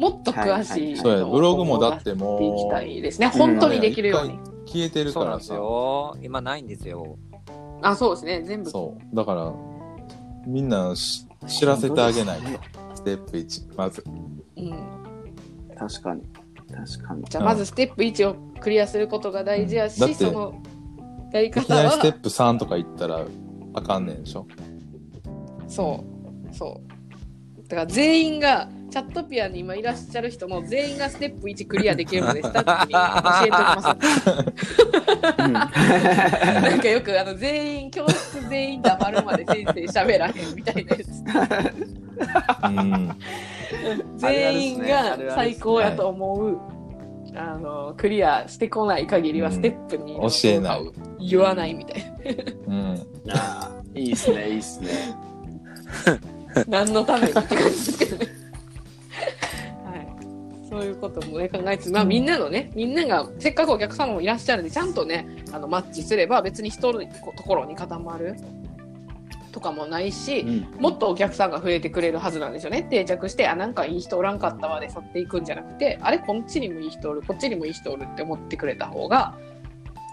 [0.00, 3.26] もっと詳しいそうや、ブログもだっても出していきたういですね。
[3.26, 4.38] 本当にできるように。
[4.66, 5.54] 消えてるからさ。
[5.54, 6.16] よ。
[6.22, 7.18] 今ないんですよ。
[7.82, 8.42] あ、そうですね。
[8.42, 8.70] 全部。
[8.70, 9.14] そう。
[9.14, 9.52] だから、
[10.46, 12.48] みんなし知らせてあげないと。
[12.94, 14.02] ステップ1、まず。
[14.56, 14.70] うん。
[15.76, 16.22] 確かに。
[16.72, 17.24] 確かに。
[17.24, 20.62] じゃあまずステップ1をクリアすることが大事やし、その
[21.32, 23.26] やりいき方は、なりステップ3とか行ったら
[23.74, 24.46] あかんねんでしょ。
[25.68, 26.02] そ
[26.50, 26.80] う、そ
[27.58, 27.68] う。
[27.68, 32.98] だから全員がチャットピアに今いらっしゃる人の全員がステップ1クリアできるので、スタッフに教
[33.42, 35.38] えておきます。
[35.38, 41.08] う んなんかよくあの全員、教室全員黙るまで先生喋らへんみたいなやつ。
[42.64, 43.16] うん。
[44.16, 46.58] 全員が最高やと思う。
[47.36, 50.90] あのクリアしてこない限りはステップに教えない
[51.28, 52.04] 言わないみたい
[52.66, 53.06] うん。
[53.30, 54.88] あーいいっすね、いいっすね。
[56.66, 58.39] な 何のためにって感じですけどねはい
[60.70, 68.36] そういうこともね考えつつまあみんなのねみんながせっかくお客様もいらっしゃるんでちゃんとねあのマッチすれば別に人のところに固まる
[69.52, 72.82] とかもないし、うんもっとお客さんが増えてくれるはずなんですよね。
[72.84, 79.36] 定着して、あ、なんかいい人おらんかったわで去っていくんじゃなくて、あれ、こっちにもいい人おる、こっちにもいい人おるって思ってくれた方が、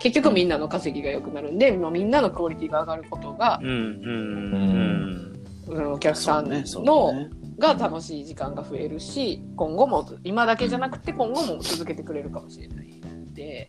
[0.02, 5.34] 結局みんなの稼ぎが良くなるんで、まあみんなのクオリティが上がることが、うんうん
[5.70, 7.30] うんお客さんの、ね。
[7.58, 13.68] が楽しい時間が増えるし、今後も、今だけじゃなくて今後も続けてくれるかもしれないんで、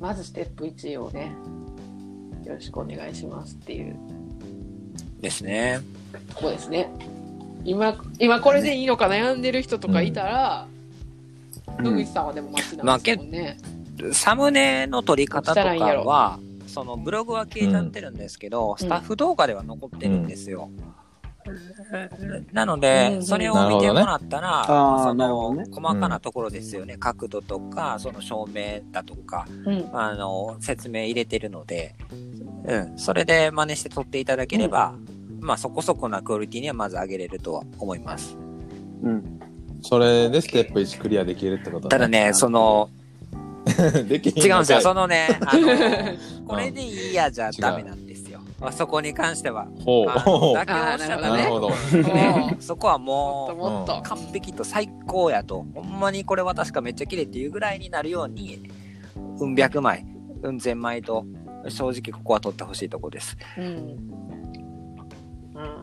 [0.00, 1.32] まずステップ1をね、
[2.44, 5.20] よろしくお願いしますっていううん。
[5.20, 5.80] ですね。
[6.34, 6.90] とこですね。
[7.64, 10.68] 今、今これでいいのか悩んでる人とかいたら、
[11.78, 13.56] 野口さんはでも待ちなんですもんね。
[14.12, 20.70] サムネの撮り方とかは、そのブログは消えちゃってるんですけど、スタッフ動画では残ってるんですよ。
[22.52, 26.96] なので、うんそれを見てもらったら、あーその、細かなところですよね。
[26.96, 29.90] 角度とか、その照明だとか、うん。
[29.92, 31.94] あの、説明入れてるので、
[32.66, 34.94] うん、それで真似して撮っていただければ、
[35.40, 38.36] まあそこそこなクオリティにはまず上げれるとは思います。
[39.02, 39.40] うん。
[39.82, 42.90] それでステップ1クリアできるってことただね、その、
[44.08, 44.80] でき違うんですよ。
[44.80, 45.02] その。
[45.02, 45.68] のね、あの、
[46.46, 48.05] これでいいやじゃダメなんで。
[48.60, 49.66] あそこに関しては。
[49.84, 50.06] ほう。
[50.06, 51.70] 妥協したらねなるほど。
[51.70, 54.02] ねそこはもっとももっとう、。
[54.02, 58.70] 完璧と最高やと、ほんまにこれは確かめっちゃ綺麗っていうぐらいになるように、
[59.38, 60.06] うん百枚、
[60.42, 61.26] うん千枚と、
[61.68, 63.36] 正直ここは取ってほしいとこです。
[63.58, 63.64] うん。
[63.64, 63.68] う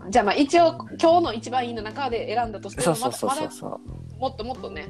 [0.08, 3.68] んじゃあまあ一応今日の一番いいの中で選んだとしてもそうそうそうまだそうそ
[4.18, 4.20] う。
[4.20, 4.88] もっともっとね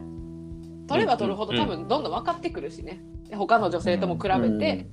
[0.88, 4.88] 取れば取るほどうん多分どんどん分かってくるしねで他の女性とも比べて、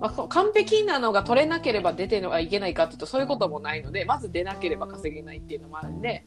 [0.00, 6.26] まあ、完璧なのが取れなければ出てはいけないかっていうとそういうこともないのでまず出なければ稼げないっていうのもあるんで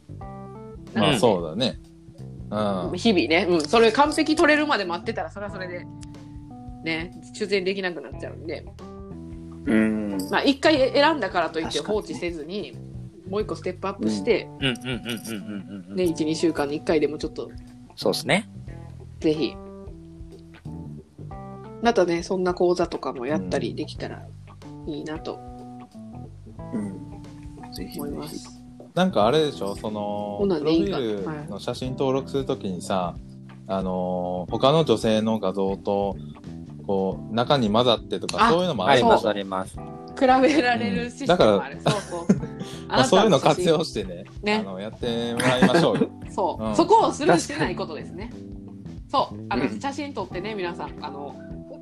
[0.93, 1.79] まあうんそうだね。
[2.49, 2.97] うん。
[2.97, 5.85] 日々ね、うん、それ完璧取れるまで待ってたらそれはそれで
[6.83, 8.65] ね修正できなくなっちゃうんで
[9.65, 10.17] うん。
[10.31, 12.77] まあ一回選んだからといって放置せずに
[13.29, 15.95] もう一個ステップアップして、うんうんうんうんうんうんうん。
[15.95, 17.51] ね、12週間に1回でもちょっと
[17.95, 18.49] そうですね。
[19.19, 19.55] ぜひ
[21.81, 24.25] またねそんな講座とかもやったりできたら
[24.87, 25.39] いいなと
[26.73, 27.21] うん。
[27.73, 27.99] ぜひぜひ。
[27.99, 28.49] 思います。
[28.95, 29.75] なんかあれでしょ？
[29.75, 33.15] そのプロフィールの写真登録するときにさ、
[33.67, 36.15] あのー他の女性の画像と
[36.87, 39.75] こう中に混ざってとかあそういうのもあありま、るんですしょあります。
[39.75, 41.79] 比べられるシステムもある。
[41.85, 42.25] そうそう。
[42.87, 46.09] まあ、そういうの活し用してねねあのやってもらいましょうよ。
[46.33, 48.31] そう、うんそこをスルーしてないことですね。
[49.09, 49.45] そう。
[49.49, 51.35] あの、うん写真撮ってね、皆さん、あの、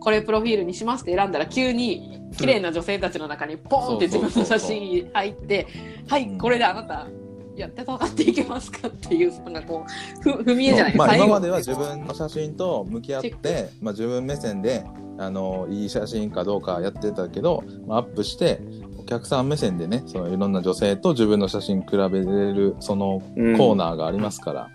[0.06, 5.68] これプロフィールにしますって選んだら、急に綺麗な女性たちの中にポーンって自分の写真入って、
[6.08, 6.38] はい、うん。
[6.38, 7.08] これであなた、
[7.56, 9.84] やって戦っていけますかっていう、なんかこ
[10.20, 14.86] う、ふ踏み絵じゃないまあ、今までは自分の写真と向き合って、まあ、自分目線で
[15.18, 18.62] あのいい写真かどうかやってたけど、まあ、アップして
[19.00, 23.22] お客さん目線でねそのいろんな女性と自分の写真比べれるその
[23.58, 24.70] コーナーがありますから、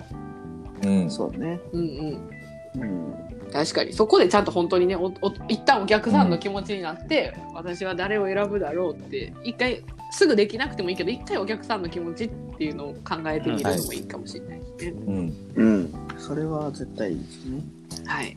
[0.83, 1.11] うん。
[1.11, 1.61] そうね。
[1.72, 2.83] うんうん。
[2.83, 3.30] うん。
[3.53, 3.92] 確かに。
[3.92, 9.82] そこでちゃんと本当にね、おお一旦お客さんの気持ちになって、私は誰を選ぶだろうって、一回、
[10.12, 12.28] すぐできなくてもいいけど、一回お客さんの気持ちっ
[12.59, 15.03] ていうのを考えてみるのもいいかもしれないですね。
[15.07, 15.94] うんうん。
[16.18, 17.62] それは絶対いいですね。
[18.07, 18.36] はい。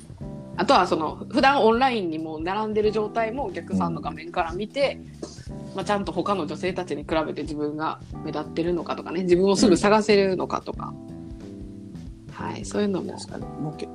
[0.55, 4.99] あとは、その、普段オンラインにも並んでる状態もお客さんの画面から見て、
[5.75, 10.93] まあ、ちゃんと他の女性たちに比べて自分が目立ってるのかとかね、自分をすぐ探せるのかとか、
[12.31, 13.45] はい、そういうのも確かに。
[13.45, 13.87] もうけ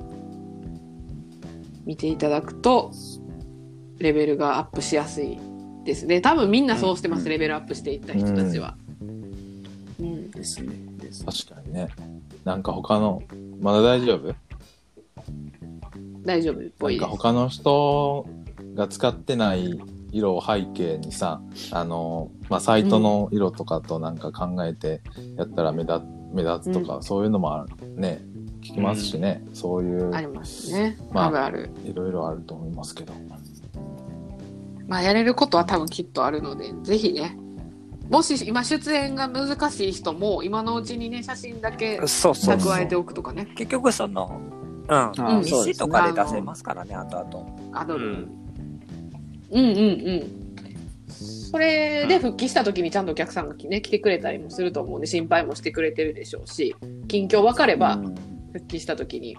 [1.89, 2.91] 見ていただくと
[3.97, 5.39] レベルがアップしやすい
[5.85, 6.21] ですね。
[6.21, 7.29] 多分みんなそうしてます、うん。
[7.29, 8.77] レベルアップしていった人たちは、
[9.99, 10.29] うん。
[10.29, 10.75] ですね。
[11.25, 11.89] 確かにね。
[12.45, 13.23] なんか他の
[13.59, 14.35] まだ大丈夫？
[16.23, 17.09] 大丈夫っぽないんです。
[17.09, 18.27] か他の人
[18.75, 19.79] が使ってない
[20.11, 25.01] 色を背景にさあの、まあ、サイトの色とかとなんか考えて
[25.37, 26.01] やったら目立
[26.35, 27.95] 目立つとか、そういうのもある。
[27.95, 28.21] ね
[28.69, 31.69] 聞きますしね、そういうありますね、まああるある。
[31.83, 33.13] いろいろあると思いますけど。
[34.87, 37.37] まあやれることは多分きっとあるのでぜひね。
[38.09, 42.55] もし今出演が難しい人も今のうちにね写真だけそうそうそう。
[42.55, 43.47] 蓄えておくとかね。
[43.55, 44.39] 結局その、
[44.87, 44.93] うん。
[44.93, 45.45] あうん。
[45.45, 45.73] そうですね。
[45.73, 47.79] 日誌とかで出せますからね、後々。
[47.79, 48.31] アドル、うん。
[49.51, 49.91] うんうんう
[50.25, 50.39] ん。
[51.51, 56.75] それで復帰した時にちゃんとお客さんが、ね、来てくれたりもすると思うんで心配もしてくれてるでしょうし
[57.07, 59.37] 近況分かればうん復帰した時に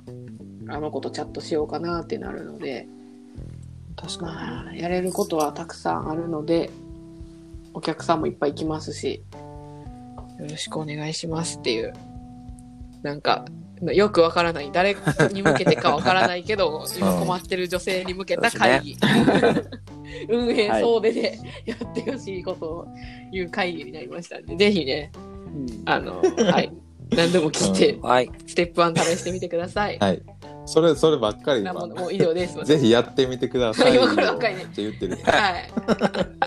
[0.68, 2.86] あの子とチャットしようかなってなるので
[3.96, 6.70] 確かまあやれることはたくさんあるので
[7.74, 9.22] お客さんもいっぱい来ますし
[10.38, 11.92] よろしくお願いしますっていう
[13.02, 13.44] なんか
[13.82, 14.94] よくわからない誰
[15.32, 18.96] に向けてかわからないけど 今困ってる女性に向けた会議、
[20.28, 22.86] 運営総出でやってほしいことを
[23.32, 25.11] 言う会議になりましたんでぜひね
[25.54, 25.82] に。
[25.86, 26.70] あのはい
[27.16, 28.30] 何でも聞いて、はい。
[28.46, 29.98] ステップ1試してみてください。
[29.98, 30.22] はい。
[30.66, 32.56] それ、そればっかり今なものもう以上です。
[32.64, 33.96] ぜひやってみてください。
[33.96, 35.18] 今こればっかりねって言ってる。
[35.24, 35.58] は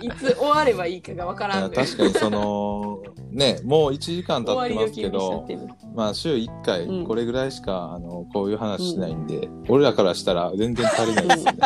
[0.02, 0.06] い。
[0.06, 1.72] いつ終わればいいかがわからん。
[1.72, 3.02] 確かにその、
[3.32, 5.46] ね、もう1時間経ってますけど。
[5.94, 11.60] まあ週1回うんこれぐらいしか、あの、こういう話しないんで、俺らからしたら全然足りないですよね。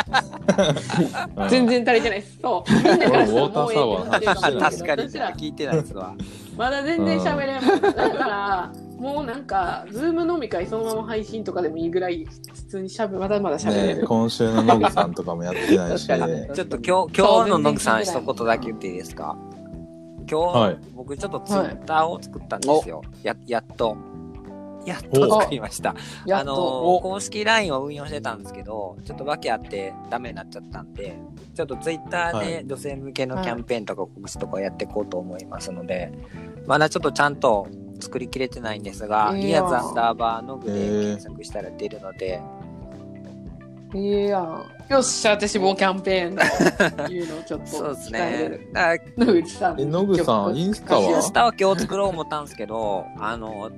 [1.38, 2.40] うん 全然足りてないです。
[2.42, 2.74] そう。
[2.74, 6.16] みんなからしたら俺もウォーターサーバーもうええってなってる確かに、私ら聞いてないですわ。
[6.58, 7.82] まだ全然喋れんもん。
[7.82, 14.08] だから、もうなんか、ズーム飲み会そのまま配信とかでもいいぐらい、普通にしゃべ、まだまだ喋れね、る。
[14.08, 19.38] 今週のノグさんとかもやってないし、ちょっと今日、今日の野口さん一言だけ言っていいですか？
[20.30, 23.02] 今日、はい僕ちょっとツイッターを作ったんですよ。
[23.24, 23.96] や、やっと。
[24.86, 25.96] やっと作りました。
[26.32, 26.56] あの
[27.02, 31.20] 公式 LINE を運用してたんですけど、ちょっと訳あってダメになっちゃったんで、
[31.56, 36.14] ちょっとツイッターはで女性向けのキャンペーンとか告知とかやっていこうと思いますので、
[36.68, 37.68] まだちょっとちゃんと
[38.00, 42.42] 作りきれてないんですが、ええリアズアンダーバーノグでええ検索したら出るので、
[43.94, 44.66] いいやん。
[44.90, 47.08] よっしゃ、私もキャンペーンだ。
[47.08, 47.68] いうのをちょっと。
[47.68, 48.60] そうですね
[49.18, 49.82] 野口さん。
[49.82, 51.02] え野口さんインスタは？
[51.02, 53.70] らインスタは今日作ろう思ったんですけど、あの、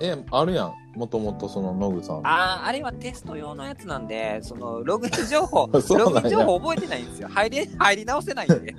[0.00, 0.74] え、あるやん。
[0.94, 2.20] もともとそのノグさん。
[2.24, 7.28] あーあれはテスト用のやつなんで、その、ログイン情報、 ログイン情報覚えてないんですよ。
[7.28, 8.74] 入り、入り直せないんで。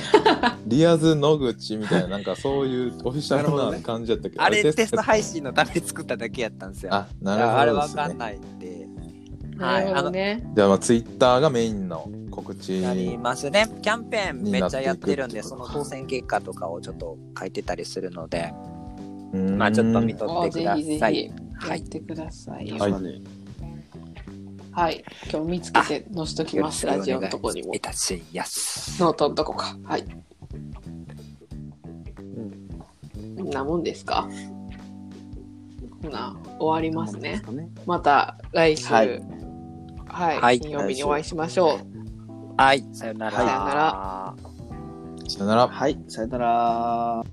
[0.66, 4.42] リアズ野口みたいな、なんかそういうオフィシャルな感じやったけど。
[4.42, 6.94] あれテスト配信のために作っただけやったんですよ。
[6.94, 8.02] あ、なあれるほどですね。
[8.02, 8.86] わかんないんで。
[9.56, 10.42] なるほどね。
[10.54, 12.82] じゃあ、まあ、ツイッターがメインの告知。
[12.82, 13.66] やりますね。
[13.80, 18.52] キャンペーンめっちゃやってるんで、 その当選結果とかをちょっと書いてたりするので、
[19.32, 21.14] うーんまあちょっと見とってくだぜひぜさい。
[21.14, 21.78] ひ、はい。
[21.80, 22.70] やってください。
[22.70, 23.22] はい。
[24.76, 25.02] はい。
[25.32, 26.84] 今日見つけて載せときます。
[26.84, 27.80] ラジオのとこにもい。
[27.80, 29.00] たしやす。
[29.02, 29.74] ノートのとこか。
[29.84, 30.04] はい。
[33.38, 34.28] こんなもんですか？
[36.02, 37.42] ほな、終わりますね。
[37.86, 39.06] また来週、ははい
[40.36, 41.80] い、はい金曜日にお会いしましょう。
[42.58, 42.84] はい。
[42.92, 43.32] さよなら。
[43.32, 44.34] さよなら。
[45.26, 45.68] さよなら。
[45.68, 47.24] はい、さよなら。